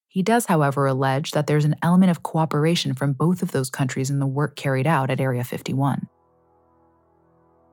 He 0.08 0.22
does, 0.22 0.44
however, 0.44 0.84
allege 0.84 1.30
that 1.30 1.46
there's 1.46 1.64
an 1.64 1.76
element 1.80 2.10
of 2.10 2.22
cooperation 2.22 2.92
from 2.92 3.14
both 3.14 3.42
of 3.42 3.52
those 3.52 3.70
countries 3.70 4.10
in 4.10 4.18
the 4.18 4.26
work 4.26 4.56
carried 4.56 4.86
out 4.86 5.10
at 5.10 5.22
Area 5.22 5.42
51. 5.42 6.06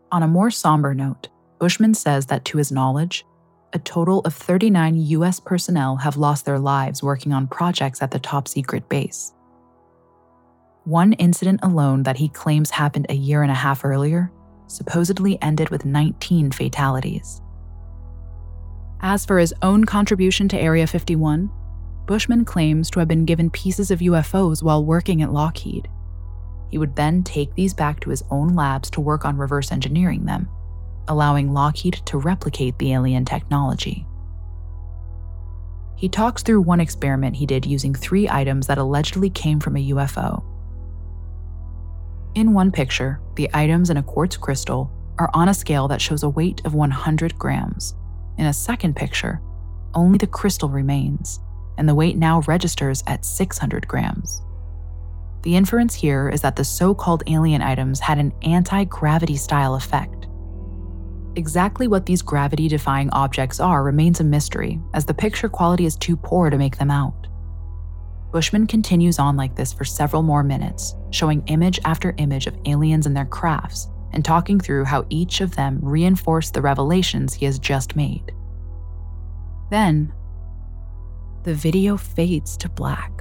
On 0.09 0.23
a 0.23 0.27
more 0.27 0.49
somber 0.49 0.93
note, 0.93 1.27
Bushman 1.59 1.93
says 1.93 2.27
that 2.27 2.45
to 2.45 2.57
his 2.57 2.71
knowledge, 2.71 3.25
a 3.73 3.79
total 3.79 4.21
of 4.21 4.33
39 4.33 4.95
U.S. 4.95 5.41
personnel 5.41 5.97
have 5.97 6.15
lost 6.15 6.45
their 6.45 6.59
lives 6.59 7.03
working 7.03 7.33
on 7.33 7.45
projects 7.45 8.01
at 8.01 8.11
the 8.11 8.19
top 8.19 8.47
secret 8.47 8.87
base. 8.87 9.33
One 10.85 11.11
incident 11.13 11.59
alone 11.61 12.03
that 12.03 12.17
he 12.17 12.29
claims 12.29 12.69
happened 12.69 13.07
a 13.09 13.15
year 13.15 13.43
and 13.43 13.51
a 13.51 13.55
half 13.55 13.83
earlier 13.83 14.31
supposedly 14.71 15.41
ended 15.41 15.69
with 15.69 15.85
19 15.85 16.51
fatalities. 16.51 17.41
As 19.01 19.25
for 19.25 19.39
his 19.39 19.53
own 19.61 19.83
contribution 19.83 20.47
to 20.49 20.59
Area 20.59 20.85
51, 20.85 21.49
Bushman 22.05 22.45
claims 22.45 22.89
to 22.91 22.99
have 22.99 23.07
been 23.07 23.25
given 23.25 23.49
pieces 23.49 23.89
of 23.89 23.99
UFOs 23.99 24.61
while 24.61 24.85
working 24.85 25.21
at 25.21 25.33
Lockheed. 25.33 25.87
He 26.69 26.77
would 26.77 26.95
then 26.95 27.23
take 27.23 27.53
these 27.53 27.73
back 27.73 27.99
to 28.01 28.09
his 28.09 28.23
own 28.29 28.55
labs 28.55 28.89
to 28.91 29.01
work 29.01 29.25
on 29.25 29.37
reverse 29.37 29.71
engineering 29.71 30.25
them, 30.25 30.47
allowing 31.07 31.53
Lockheed 31.53 32.01
to 32.05 32.17
replicate 32.17 32.77
the 32.77 32.93
alien 32.93 33.25
technology. 33.25 34.05
He 35.95 36.09
talks 36.09 36.41
through 36.41 36.61
one 36.61 36.79
experiment 36.79 37.35
he 37.35 37.45
did 37.45 37.65
using 37.65 37.93
three 37.93 38.27
items 38.27 38.67
that 38.67 38.77
allegedly 38.77 39.29
came 39.29 39.59
from 39.59 39.77
a 39.77 39.89
UFO. 39.89 40.43
In 42.41 42.53
one 42.53 42.71
picture, 42.71 43.21
the 43.35 43.47
items 43.53 43.91
in 43.91 43.97
a 43.97 44.01
quartz 44.01 44.35
crystal 44.35 44.89
are 45.19 45.29
on 45.31 45.49
a 45.49 45.53
scale 45.53 45.87
that 45.89 46.01
shows 46.01 46.23
a 46.23 46.29
weight 46.29 46.59
of 46.65 46.73
100 46.73 47.37
grams. 47.37 47.93
In 48.39 48.47
a 48.47 48.51
second 48.51 48.95
picture, 48.95 49.39
only 49.93 50.17
the 50.17 50.25
crystal 50.25 50.67
remains, 50.67 51.39
and 51.77 51.87
the 51.87 51.93
weight 51.93 52.17
now 52.17 52.39
registers 52.47 53.03
at 53.05 53.25
600 53.25 53.87
grams. 53.87 54.41
The 55.43 55.55
inference 55.55 55.93
here 55.93 56.29
is 56.29 56.41
that 56.41 56.55
the 56.55 56.63
so 56.63 56.95
called 56.95 57.21
alien 57.27 57.61
items 57.61 57.99
had 57.99 58.17
an 58.17 58.33
anti 58.41 58.85
gravity 58.85 59.35
style 59.35 59.75
effect. 59.75 60.25
Exactly 61.35 61.87
what 61.87 62.07
these 62.07 62.23
gravity 62.23 62.67
defying 62.67 63.11
objects 63.11 63.59
are 63.59 63.83
remains 63.83 64.19
a 64.19 64.23
mystery, 64.23 64.81
as 64.95 65.05
the 65.05 65.13
picture 65.13 65.47
quality 65.47 65.85
is 65.85 65.95
too 65.95 66.17
poor 66.17 66.49
to 66.49 66.57
make 66.57 66.79
them 66.79 66.89
out. 66.89 67.20
Bushman 68.31 68.65
continues 68.65 69.19
on 69.19 69.35
like 69.35 69.55
this 69.55 69.73
for 69.73 69.83
several 69.83 70.23
more 70.23 70.43
minutes, 70.43 70.95
showing 71.11 71.43
image 71.47 71.79
after 71.83 72.15
image 72.17 72.47
of 72.47 72.57
aliens 72.65 73.05
and 73.05 73.15
their 73.15 73.25
crafts, 73.25 73.89
and 74.13 74.23
talking 74.23 74.59
through 74.59 74.85
how 74.85 75.05
each 75.09 75.41
of 75.41 75.55
them 75.55 75.79
reinforce 75.81 76.49
the 76.49 76.61
revelations 76.61 77.33
he 77.33 77.45
has 77.45 77.59
just 77.59 77.95
made. 77.95 78.31
Then, 79.69 80.13
the 81.43 81.53
video 81.53 81.97
fades 81.97 82.55
to 82.57 82.69
black. 82.69 83.20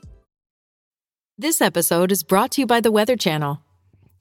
This 1.41 1.59
episode 1.59 2.11
is 2.11 2.21
brought 2.21 2.51
to 2.51 2.61
you 2.61 2.67
by 2.67 2.81
the 2.81 2.91
Weather 2.91 3.15
Channel. 3.15 3.63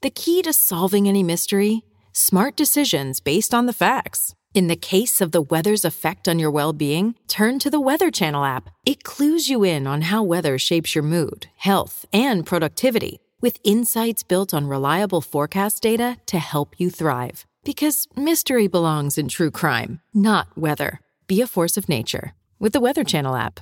The 0.01 0.09
key 0.09 0.41
to 0.41 0.55
solving 0.55 1.07
any 1.07 1.23
mystery? 1.23 1.83
Smart 2.15 2.57
decisions 2.57 3.21
based 3.21 3.53
on 3.53 3.67
the 3.67 3.75
facts. 3.75 4.35
In 4.55 4.69
the 4.69 4.75
case 4.75 5.21
of 5.21 5.31
the 5.31 5.43
weather's 5.43 5.85
effect 5.85 6.29
on 6.29 6.39
your 6.39 6.51
well 6.51 6.73
being, 6.73 7.15
turn 7.29 7.59
to 7.59 7.69
the 7.69 7.79
Weather 7.79 8.11
Channel 8.11 8.47
app. 8.47 8.71
It 8.87 9.05
clues 9.05 9.51
you 9.51 9.63
in 9.65 9.87
on 9.87 10.01
how 10.01 10.23
weather 10.23 10.57
shapes 10.57 10.95
your 10.95 11.05
mood, 11.05 11.49
health, 11.57 12.07
and 12.11 12.47
productivity, 12.47 13.21
with 13.43 13.61
insights 13.65 14.23
built 14.23 14.55
on 14.55 14.67
reliable 14.67 15.21
forecast 15.21 15.83
data 15.83 16.17
to 16.25 16.39
help 16.39 16.81
you 16.81 16.89
thrive. 16.89 17.45
Because 17.65 18.09
mystery 18.17 18.67
belongs 18.67 19.19
in 19.19 19.29
true 19.29 19.51
crime, 19.51 20.01
not 20.15 20.47
weather. 20.57 21.01
Be 21.27 21.43
a 21.43 21.47
force 21.47 21.77
of 21.77 21.87
nature 21.87 22.33
with 22.59 22.73
the 22.73 22.81
Weather 22.81 23.05
Channel 23.05 23.37
app. 23.37 23.61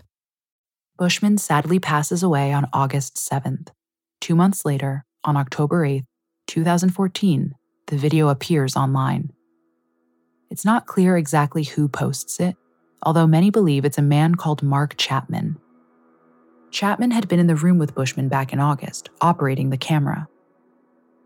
Bushman 0.98 1.38
sadly 1.38 1.78
passes 1.78 2.24
away 2.24 2.52
on 2.52 2.66
August 2.72 3.14
7th. 3.14 3.68
Two 4.20 4.34
months 4.34 4.64
later, 4.64 5.04
on 5.22 5.37
October 5.37 5.87
8th, 5.87 6.06
2014, 6.48 7.54
the 7.87 7.96
video 7.96 8.28
appears 8.28 8.74
online. 8.74 9.30
It's 10.50 10.64
not 10.64 10.88
clear 10.88 11.16
exactly 11.16 11.62
who 11.62 11.87
posts 11.87 12.40
it, 12.40 12.56
although 13.00 13.28
many 13.28 13.48
believe 13.48 13.84
it's 13.84 13.96
a 13.96 14.02
man 14.02 14.34
called 14.34 14.64
Mark 14.64 14.96
Chapman. 14.96 15.56
Chapman 16.72 17.12
had 17.12 17.28
been 17.28 17.38
in 17.38 17.46
the 17.46 17.54
room 17.54 17.78
with 17.78 17.94
Bushman 17.94 18.28
back 18.28 18.52
in 18.52 18.58
August, 18.58 19.08
operating 19.20 19.70
the 19.70 19.78
camera. 19.78 20.26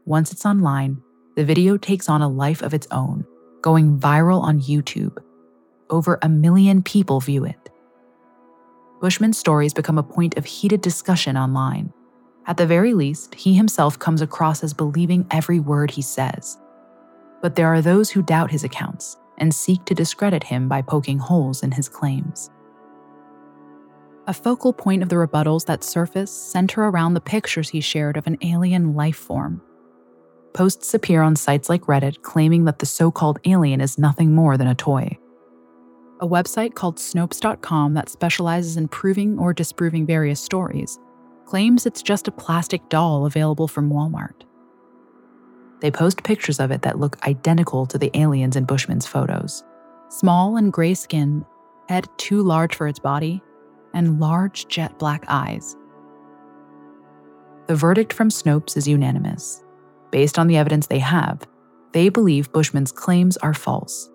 Once 0.05 0.33
it's 0.33 0.45
online, 0.45 1.01
the 1.35 1.47
video 1.47 1.79
takes 1.79 2.11
on 2.11 2.21
a 2.21 2.29
life 2.29 2.61
of 2.61 2.75
its 2.75 2.89
own, 2.91 3.25
going 3.63 3.99
viral 3.99 4.43
on 4.43 4.61
YouTube. 4.61 5.17
Over 5.89 6.19
a 6.21 6.29
million 6.29 6.83
people 6.83 7.21
view 7.21 7.47
it. 7.47 7.72
Bushman's 9.03 9.37
stories 9.37 9.75
become 9.75 9.99
a 9.99 10.03
point 10.05 10.39
of 10.39 10.45
heated 10.45 10.81
discussion 10.81 11.37
online. 11.37 11.93
At 12.47 12.57
the 12.57 12.69
very 12.69 12.95
least, 12.95 13.35
he 13.35 13.53
himself 13.53 13.99
comes 13.99 14.23
across 14.23 14.63
as 14.63 14.73
believing 14.73 15.27
every 15.33 15.59
word 15.59 15.91
he 15.91 16.03
says. 16.03 16.57
But 17.41 17.57
there 17.57 17.67
are 17.67 17.83
those 17.83 18.11
who 18.11 18.23
doubt 18.23 18.53
his 18.53 18.63
accounts 18.63 19.17
and 19.39 19.53
seek 19.53 19.85
to 19.87 19.95
discredit 19.97 20.45
him 20.45 20.69
by 20.69 20.83
poking 20.83 21.19
holes 21.19 21.65
in 21.65 21.73
his 21.73 21.89
claims. 21.89 22.49
A 24.29 24.33
focal 24.33 24.73
point 24.73 25.03
of 25.03 25.09
the 25.09 25.17
rebuttals 25.17 25.67
that 25.67 25.83
surface 25.83 26.31
center 26.31 26.83
around 26.83 27.15
the 27.15 27.21
pictures 27.21 27.71
he 27.71 27.81
shared 27.81 28.17
of 28.17 28.29
an 28.29 28.39
alien 28.43 28.95
life 28.95 29.17
form. 29.17 29.61
Posts 30.55 30.95
appear 30.95 31.23
on 31.23 31.35
sites 31.35 31.69
like 31.69 31.83
Reddit 31.83 32.23
claiming 32.23 32.67
that 32.67 32.79
the 32.79 32.87
so 32.87 33.11
called 33.11 33.41
alien 33.47 33.81
is 33.81 33.99
nothing 33.99 34.33
more 34.33 34.57
than 34.57 34.69
a 34.69 34.77
toy 34.77 35.19
a 36.23 36.29
website 36.29 36.75
called 36.75 36.99
Snopes.com 36.99 37.95
that 37.95 38.09
specializes 38.09 38.77
in 38.77 38.87
proving 38.87 39.41
or 39.41 39.53
disproving 39.53 40.07
various 40.07 40.41
stories, 40.41 41.01
claims 41.47 41.85
it's 41.85 42.01
just 42.01 42.29
a 42.29 42.33
plastic 42.33 42.89
doll 42.89 43.27
available 43.27 43.67
from 43.67 43.91
Walmart. 43.91 44.45
They 45.81 45.91
post 45.91 46.23
pictures 46.23 46.61
of 46.61 46.71
it 46.71 46.83
that 46.83 47.01
look 47.01 47.21
identical 47.27 47.87
to 47.87 47.99
the 47.99 48.13
aliens 48.15 48.55
in 48.55 48.65
Bushman's 48.65 49.07
photos 49.07 49.65
small 50.11 50.59
and 50.59 50.73
gray 50.73 50.93
skinned, 50.93 51.43
head 51.89 52.07
too 52.19 52.43
large 52.43 52.77
for 52.77 52.87
its 52.87 52.99
body, 52.99 53.43
and 53.95 54.21
large 54.21 54.69
jet 54.69 54.97
black 54.99 55.25
eyes. 55.27 55.75
The 57.67 57.75
verdict 57.75 58.13
from 58.13 58.29
Snopes 58.29 58.77
is 58.77 58.87
unanimous. 58.87 59.65
Based 60.11 60.39
on 60.39 60.49
the 60.49 60.59
evidence 60.59 60.87
they 60.87 60.99
have, 60.99 61.49
they 61.93 62.11
believe 62.11 62.53
Bushman's 62.53 62.93
claims 62.93 63.39
are 63.39 63.55
false 63.55 64.12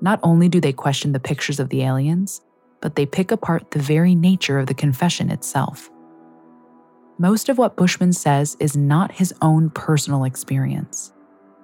not 0.00 0.20
only 0.22 0.48
do 0.48 0.60
they 0.60 0.72
question 0.72 1.12
the 1.12 1.20
pictures 1.20 1.60
of 1.60 1.68
the 1.70 1.82
aliens, 1.82 2.40
but 2.80 2.94
they 2.94 3.06
pick 3.06 3.30
apart 3.30 3.70
the 3.70 3.78
very 3.78 4.14
nature 4.14 4.58
of 4.58 4.66
the 4.66 4.74
confession 4.74 5.30
itself. 5.30 5.90
Most 7.18 7.48
of 7.48 7.58
what 7.58 7.76
Bushman 7.76 8.12
says 8.12 8.56
is 8.60 8.76
not 8.76 9.12
his 9.12 9.34
own 9.42 9.70
personal 9.70 10.22
experience. 10.24 11.12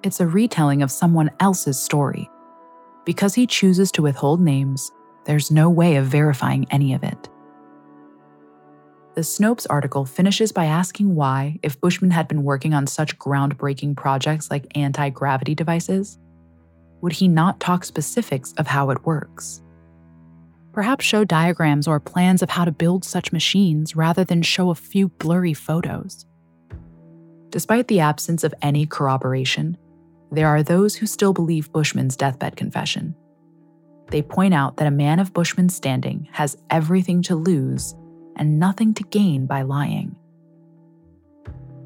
It's 0.03 0.19
a 0.19 0.27
retelling 0.27 0.81
of 0.81 0.91
someone 0.91 1.31
else's 1.39 1.81
story. 1.81 2.29
Because 3.05 3.35
he 3.35 3.47
chooses 3.47 3.91
to 3.93 4.01
withhold 4.01 4.41
names, 4.41 4.91
there's 5.25 5.51
no 5.51 5.69
way 5.69 5.95
of 5.95 6.05
verifying 6.05 6.67
any 6.71 6.93
of 6.93 7.03
it. 7.03 7.29
The 9.15 9.21
Snopes 9.21 9.65
article 9.69 10.03
finishes 10.03 10.51
by 10.51 10.65
asking 10.65 11.15
why, 11.15 11.57
if 11.63 11.79
Bushman 11.79 12.11
had 12.11 12.27
been 12.27 12.43
working 12.43 12.73
on 12.73 12.85
such 12.85 13.17
groundbreaking 13.17 13.95
projects 13.95 14.51
like 14.51 14.77
anti 14.77 15.09
gravity 15.09 15.55
devices, 15.55 16.19
would 17.05 17.13
he 17.13 17.27
not 17.27 17.59
talk 17.59 17.85
specifics 17.85 18.51
of 18.53 18.65
how 18.65 18.89
it 18.89 19.05
works? 19.05 19.61
Perhaps 20.73 21.05
show 21.05 21.23
diagrams 21.23 21.87
or 21.87 21.99
plans 21.99 22.41
of 22.41 22.49
how 22.49 22.65
to 22.65 22.71
build 22.71 23.05
such 23.05 23.31
machines 23.31 23.95
rather 23.95 24.23
than 24.23 24.41
show 24.41 24.71
a 24.71 24.75
few 24.75 25.09
blurry 25.09 25.53
photos. 25.53 26.25
Despite 27.51 27.89
the 27.89 27.99
absence 27.99 28.43
of 28.43 28.55
any 28.59 28.87
corroboration, 28.87 29.77
there 30.31 30.47
are 30.47 30.63
those 30.63 30.95
who 30.95 31.05
still 31.05 31.31
believe 31.31 31.71
Bushman's 31.71 32.17
deathbed 32.17 32.55
confession. 32.55 33.15
they 34.09 34.23
point 34.23 34.55
out 34.55 34.77
that 34.77 34.87
a 34.87 34.91
man 34.91 35.19
of 35.19 35.31
Bushman's 35.31 35.75
standing 35.75 36.27
has 36.31 36.57
everything 36.71 37.21
to 37.21 37.35
lose 37.35 37.93
and 38.35 38.57
nothing 38.57 38.95
to 38.95 39.03
gain 39.03 39.45
by 39.45 39.61
lying. 39.61 40.15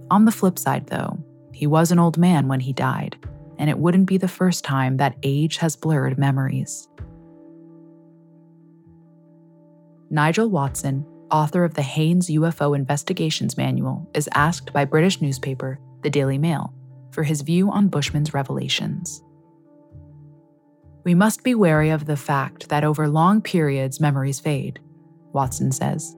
On 0.09 0.23
the 0.23 0.31
flip 0.31 0.57
side, 0.57 0.87
though, 0.87 1.19
he 1.51 1.67
was 1.67 1.91
an 1.91 1.99
old 1.99 2.17
man 2.17 2.47
when 2.47 2.61
he 2.61 2.71
died, 2.71 3.17
and 3.59 3.69
it 3.69 3.77
wouldn't 3.77 4.07
be 4.07 4.17
the 4.17 4.27
first 4.27 4.63
time 4.63 4.97
that 4.97 5.17
age 5.21 5.57
has 5.57 5.75
blurred 5.75 6.17
memories. 6.17 6.87
Nigel 10.09 10.49
Watson, 10.49 11.05
author 11.29 11.63
of 11.63 11.75
the 11.75 11.83
Haynes 11.83 12.29
UFO 12.29 12.75
Investigations 12.75 13.57
Manual, 13.57 14.09
is 14.15 14.29
asked 14.33 14.73
by 14.73 14.85
British 14.85 15.21
newspaper 15.21 15.77
The 16.01 16.09
Daily 16.09 16.39
Mail 16.39 16.73
for 17.11 17.21
his 17.21 17.41
view 17.41 17.69
on 17.69 17.89
Bushman's 17.89 18.33
revelations. 18.33 19.21
We 21.03 21.13
must 21.13 21.43
be 21.43 21.53
wary 21.53 21.89
of 21.89 22.05
the 22.05 22.17
fact 22.17 22.69
that 22.69 22.83
over 22.83 23.07
long 23.07 23.41
periods 23.41 23.99
memories 23.99 24.39
fade, 24.39 24.79
Watson 25.33 25.71
says. 25.71 26.15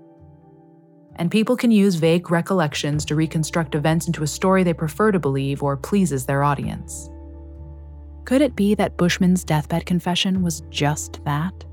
And 1.15 1.29
people 1.29 1.57
can 1.57 1.71
use 1.71 1.95
vague 1.95 2.31
recollections 2.31 3.03
to 3.05 3.15
reconstruct 3.15 3.75
events 3.75 4.07
into 4.07 4.23
a 4.23 4.27
story 4.27 4.63
they 4.63 4.73
prefer 4.73 5.11
to 5.11 5.19
believe 5.19 5.61
or 5.61 5.75
pleases 5.75 6.25
their 6.25 6.43
audience. 6.43 7.09
Could 8.25 8.41
it 8.41 8.55
be 8.55 8.75
that 8.75 8.97
Bushman's 8.97 9.43
deathbed 9.43 9.85
confession 9.85 10.41
was 10.41 10.61
just 10.69 11.23
that? 11.25 11.65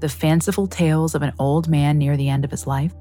The 0.00 0.08
fanciful 0.08 0.66
tales 0.66 1.14
of 1.14 1.22
an 1.22 1.32
old 1.38 1.68
man 1.68 1.98
near 1.98 2.16
the 2.16 2.28
end 2.28 2.44
of 2.44 2.50
his 2.50 2.66
life? 2.66 2.94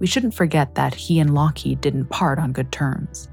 We 0.00 0.06
shouldn't 0.06 0.34
forget 0.34 0.74
that 0.74 0.94
he 0.94 1.20
and 1.20 1.34
Lockheed 1.34 1.80
didn't 1.80 2.06
part 2.06 2.38
on 2.38 2.52
good 2.52 2.72
terms. 2.72 3.28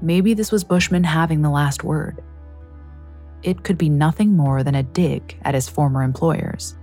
Maybe 0.00 0.34
this 0.34 0.52
was 0.52 0.64
Bushman 0.64 1.04
having 1.04 1.42
the 1.42 1.50
last 1.50 1.82
word. 1.82 2.22
It 3.42 3.64
could 3.64 3.78
be 3.78 3.88
nothing 3.88 4.36
more 4.36 4.62
than 4.62 4.74
a 4.74 4.82
dig 4.82 5.38
at 5.42 5.54
his 5.54 5.68
former 5.68 6.02
employers. 6.02 6.76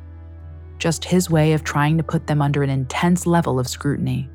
Just 0.80 1.06
his 1.06 1.30
way 1.30 1.54
of 1.54 1.64
trying 1.64 1.98
to 1.98 2.04
put 2.04 2.28
them 2.28 2.42
under 2.42 2.64
an 2.64 2.70
intense 2.70 3.26
level 3.26 3.60
of 3.60 3.68
scrutiny. 3.68 4.30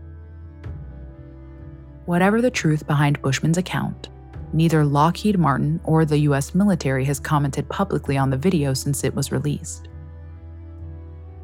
Whatever 2.06 2.40
the 2.40 2.50
truth 2.50 2.86
behind 2.86 3.20
Bushman's 3.20 3.58
account, 3.58 4.08
neither 4.52 4.84
Lockheed 4.84 5.38
Martin 5.38 5.80
or 5.84 6.04
the 6.04 6.18
US 6.20 6.54
military 6.54 7.04
has 7.04 7.20
commented 7.20 7.68
publicly 7.68 8.16
on 8.16 8.30
the 8.30 8.36
video 8.36 8.74
since 8.74 9.04
it 9.04 9.14
was 9.14 9.32
released. 9.32 9.88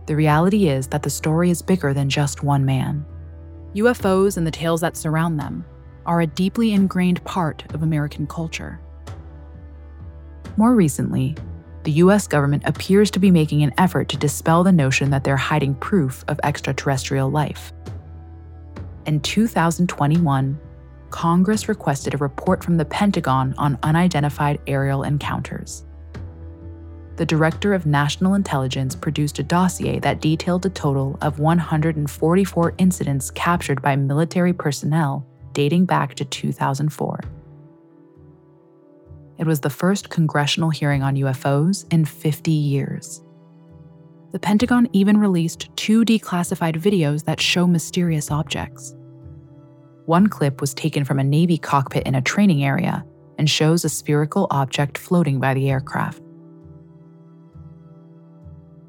The 0.07 0.17
reality 0.17 0.69
is 0.69 0.87
that 0.89 1.03
the 1.03 1.11
story 1.11 1.51
is 1.51 1.63
bigger 1.63 1.95
than 1.95 2.09
just 2.09 2.43
one 2.43 2.65
man. 2.65 3.05
UFOs 3.75 4.37
and 4.37 4.47
the 4.47 4.51
tales 4.51 4.81
that 4.83 4.97
surround 4.97 5.39
them 5.41 5.65
are 6.07 6.21
a 6.21 6.27
deeply 6.27 6.73
ingrained 6.73 7.25
part 7.25 7.65
of 7.73 7.83
American 7.83 8.27
culture. 8.27 8.81
More 10.57 10.75
recently, 10.75 11.35
the 11.85 11.93
US 11.93 12.27
government 12.27 12.63
appears 12.67 13.11
to 13.11 13.19
be 13.19 13.31
making 13.31 13.63
an 13.63 13.75
effort 13.79 14.09
to 14.11 14.17
dispel 14.17 14.63
the 14.63 14.73
notion 14.73 15.11
that 15.11 15.25
they're 15.25 15.37
hiding 15.37 15.75
proof 15.75 16.25
of 16.29 16.41
extraterrestrial 16.43 17.31
life. 17.31 17.73
In 19.07 19.21
2021, 19.21 20.59
Congress 21.15 21.69
requested 21.69 22.13
a 22.13 22.17
report 22.17 22.65
from 22.65 22.77
the 22.77 22.85
Pentagon 22.85 23.55
on 23.57 23.79
unidentified 23.85 24.59
aerial 24.67 25.05
encounters. 25.05 25.85
The 27.15 27.25
Director 27.25 27.73
of 27.73 27.87
National 27.87 28.35
Intelligence 28.35 28.97
produced 28.97 29.39
a 29.39 29.45
dossier 29.45 30.01
that 30.01 30.21
detailed 30.21 30.67
a 30.67 30.71
total 30.71 31.17
of 31.23 31.39
144 31.39 32.75
incidents 32.79 33.31
captured 33.31 33.81
by 33.81 33.95
military 33.95 34.53
personnel 34.53 35.25
dating 35.53 35.85
back 35.85 36.17
to 36.17 36.25
2004. 36.25 37.21
It 39.39 39.47
was 39.47 39.61
the 39.61 39.71
first 39.71 40.11
congressional 40.11 40.71
hearing 40.71 41.05
on 41.05 41.15
UFOs 41.15 41.87
in 41.93 42.05
50 42.05 42.51
years. 42.51 43.23
The 44.33 44.41
Pentagon 44.41 44.89
even 44.93 45.19
released 45.19 45.69
two 45.77 46.05
declassified 46.05 46.75
videos 46.75 47.25
that 47.27 47.41
show 47.41 47.69
mysterious 47.69 48.33
objects. 48.33 48.97
One 50.07 50.27
clip 50.27 50.61
was 50.61 50.75
taken 50.75 51.05
from 51.05 51.19
a 51.19 51.25
Navy 51.25 51.57
cockpit 51.57 52.07
in 52.07 52.15
a 52.15 52.21
training 52.21 52.63
area 52.63 53.05
and 53.39 53.49
shows 53.49 53.85
a 53.85 53.89
spherical 53.89 54.47
object 54.51 54.99
floating 54.99 55.41
by 55.41 55.55
the 55.55 55.71
aircraft. 55.71 56.21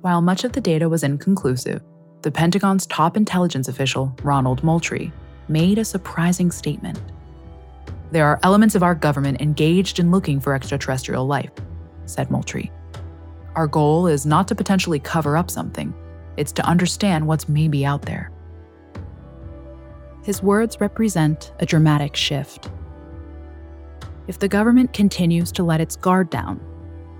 While 0.02 0.22
much 0.22 0.44
of 0.44 0.52
the 0.52 0.62
data 0.62 0.90
was 0.90 1.04
inconclusive, 1.04 1.82
the 2.22 2.32
Pentagon's 2.32 2.86
top 2.88 3.16
intelligence 3.16 3.68
official, 3.68 4.14
Ronald 4.24 4.64
Moultrie, 4.64 5.12
made 5.48 5.78
a 5.78 5.86
surprising 5.86 6.52
statement. 6.52 7.00
There 8.12 8.26
are 8.26 8.40
elements 8.44 8.76
of 8.76 8.84
our 8.84 8.94
government 8.94 9.42
engaged 9.42 10.00
in 10.00 10.12
looking 10.12 10.40
for 10.40 10.54
extraterrestrial 10.54 11.26
life, 11.26 11.52
said 12.06 12.30
Moultrie. 12.30 12.72
Our 13.56 13.68
goal 13.68 14.08
is 14.08 14.26
not 14.26 14.48
to 14.50 14.56
potentially 14.56 15.00
cover 15.00 15.38
up 15.38 15.50
something, 15.50 15.94
it's 16.36 16.52
to 16.52 16.66
understand 16.66 17.26
what's 17.26 17.48
maybe 17.48 17.86
out 17.86 18.02
there. 18.02 18.32
His 20.26 20.42
words 20.42 20.82
represent 20.82 21.54
a 21.60 21.68
dramatic 21.68 22.16
shift. 22.16 22.72
If 24.28 24.40
the 24.40 24.48
government 24.48 24.92
continues 24.92 25.52
to 25.52 25.64
let 25.64 25.80
its 25.80 25.96
guard 25.96 26.32
down, 26.32 26.60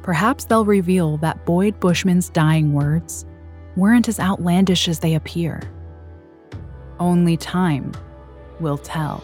perhaps 0.02 0.46
they'll 0.46 0.66
reveal 0.66 1.18
that 1.18 1.46
Boyd 1.46 1.80
Bushman's 1.80 2.32
dying 2.32 2.74
words 2.74 3.24
weren't 3.76 4.10
as 4.10 4.20
outlandish 4.20 4.88
as 4.88 5.02
they 5.02 5.14
appear. 5.14 5.62
Only 7.00 7.38
time 7.38 7.92
will 8.60 8.80
tell. 8.80 9.24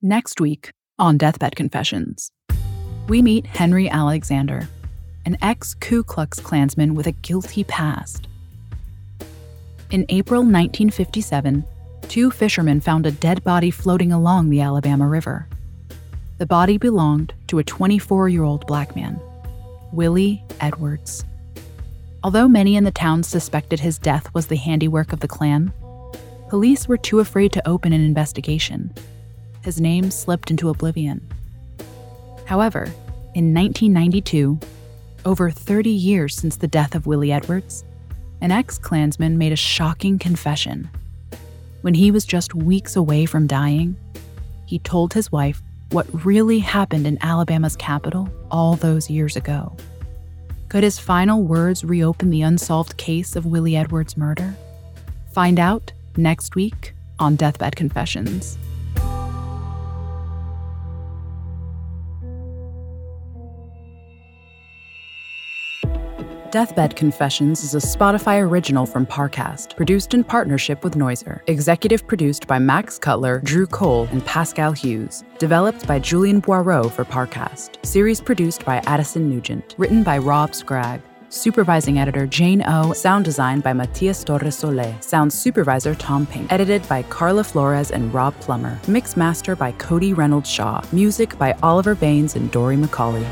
Next 0.00 0.40
week 0.40 0.70
on 0.98 1.18
Deathbed 1.18 1.56
Confessions, 1.56 2.30
we 3.06 3.20
meet 3.20 3.44
Henry 3.44 3.86
Alexander, 3.86 4.66
an 5.24 5.36
ex 5.42 5.74
Ku 5.74 6.02
Klux 6.02 6.40
Klansman 6.40 6.94
with 6.94 7.06
a 7.06 7.12
guilty 7.12 7.64
past. 7.64 8.26
In 9.90 10.06
April 10.08 10.40
1957, 10.40 11.64
two 12.08 12.30
fishermen 12.30 12.80
found 12.80 13.06
a 13.06 13.12
dead 13.12 13.42
body 13.44 13.70
floating 13.70 14.12
along 14.12 14.50
the 14.50 14.60
Alabama 14.60 15.06
River. 15.06 15.48
The 16.38 16.46
body 16.46 16.78
belonged 16.78 17.34
to 17.48 17.58
a 17.58 17.64
24 17.64 18.28
year 18.28 18.44
old 18.44 18.66
black 18.66 18.96
man, 18.96 19.20
Willie 19.92 20.42
Edwards. 20.60 21.24
Although 22.22 22.48
many 22.48 22.76
in 22.76 22.84
the 22.84 22.90
town 22.90 23.22
suspected 23.22 23.80
his 23.80 23.98
death 23.98 24.32
was 24.34 24.46
the 24.46 24.56
handiwork 24.56 25.12
of 25.12 25.20
the 25.20 25.28
Klan, 25.28 25.72
police 26.48 26.86
were 26.86 26.98
too 26.98 27.20
afraid 27.20 27.52
to 27.52 27.68
open 27.68 27.92
an 27.92 28.00
investigation. 28.00 28.92
His 29.62 29.80
name 29.80 30.10
slipped 30.10 30.50
into 30.50 30.68
oblivion. 30.68 31.26
However, 32.46 32.84
in 33.34 33.54
1992, 33.54 34.58
over 35.24 35.50
30 35.50 35.90
years 35.90 36.34
since 36.34 36.56
the 36.56 36.68
death 36.68 36.94
of 36.94 37.06
Willie 37.06 37.32
Edwards, 37.32 37.84
an 38.40 38.50
ex 38.50 38.78
Klansman 38.78 39.38
made 39.38 39.52
a 39.52 39.56
shocking 39.56 40.18
confession. 40.18 40.90
When 41.82 41.94
he 41.94 42.10
was 42.10 42.24
just 42.24 42.54
weeks 42.54 42.96
away 42.96 43.26
from 43.26 43.46
dying, 43.46 43.96
he 44.66 44.78
told 44.78 45.12
his 45.12 45.32
wife 45.32 45.62
what 45.90 46.24
really 46.24 46.60
happened 46.60 47.06
in 47.06 47.18
Alabama's 47.22 47.76
capital 47.76 48.28
all 48.50 48.76
those 48.76 49.10
years 49.10 49.36
ago. 49.36 49.76
Could 50.68 50.84
his 50.84 50.98
final 50.98 51.42
words 51.42 51.84
reopen 51.84 52.30
the 52.30 52.42
unsolved 52.42 52.96
case 52.96 53.34
of 53.34 53.46
Willie 53.46 53.76
Edwards' 53.76 54.16
murder? 54.16 54.54
Find 55.32 55.58
out 55.58 55.92
next 56.16 56.54
week 56.54 56.94
on 57.18 57.36
Deathbed 57.36 57.74
Confessions. 57.74 58.56
Deathbed 66.50 66.96
Confessions 66.96 67.62
is 67.62 67.76
a 67.76 67.78
Spotify 67.78 68.42
original 68.42 68.84
from 68.84 69.06
Parcast, 69.06 69.76
produced 69.76 70.14
in 70.14 70.24
partnership 70.24 70.82
with 70.82 70.96
Noiser. 70.96 71.42
Executive 71.46 72.04
produced 72.08 72.48
by 72.48 72.58
Max 72.58 72.98
Cutler, 72.98 73.40
Drew 73.44 73.68
Cole, 73.68 74.08
and 74.10 74.24
Pascal 74.26 74.72
Hughes. 74.72 75.22
Developed 75.38 75.86
by 75.86 76.00
Julian 76.00 76.42
Boireau 76.42 76.90
for 76.90 77.04
Parcast. 77.04 77.86
Series 77.86 78.20
produced 78.20 78.64
by 78.64 78.78
Addison 78.86 79.30
Nugent. 79.30 79.76
Written 79.78 80.02
by 80.02 80.18
Rob 80.18 80.52
Scragg. 80.52 81.00
Supervising 81.28 82.00
editor 82.00 82.26
Jane 82.26 82.64
O. 82.66 82.92
Sound 82.94 83.24
design 83.24 83.60
by 83.60 83.72
Matias 83.72 84.24
Torres 84.24 84.58
Sole. 84.58 84.96
Sound 84.98 85.32
supervisor 85.32 85.94
Tom 85.94 86.26
Pink. 86.26 86.52
Edited 86.52 86.86
by 86.88 87.04
Carla 87.04 87.44
Flores 87.44 87.92
and 87.92 88.12
Rob 88.12 88.34
Plummer. 88.40 88.76
Mix 88.88 89.16
master 89.16 89.54
by 89.54 89.70
Cody 89.72 90.14
Reynolds 90.14 90.50
Shaw. 90.50 90.82
Music 90.90 91.38
by 91.38 91.52
Oliver 91.62 91.94
Baines 91.94 92.34
and 92.34 92.50
Dory 92.50 92.76
McCauley. 92.76 93.24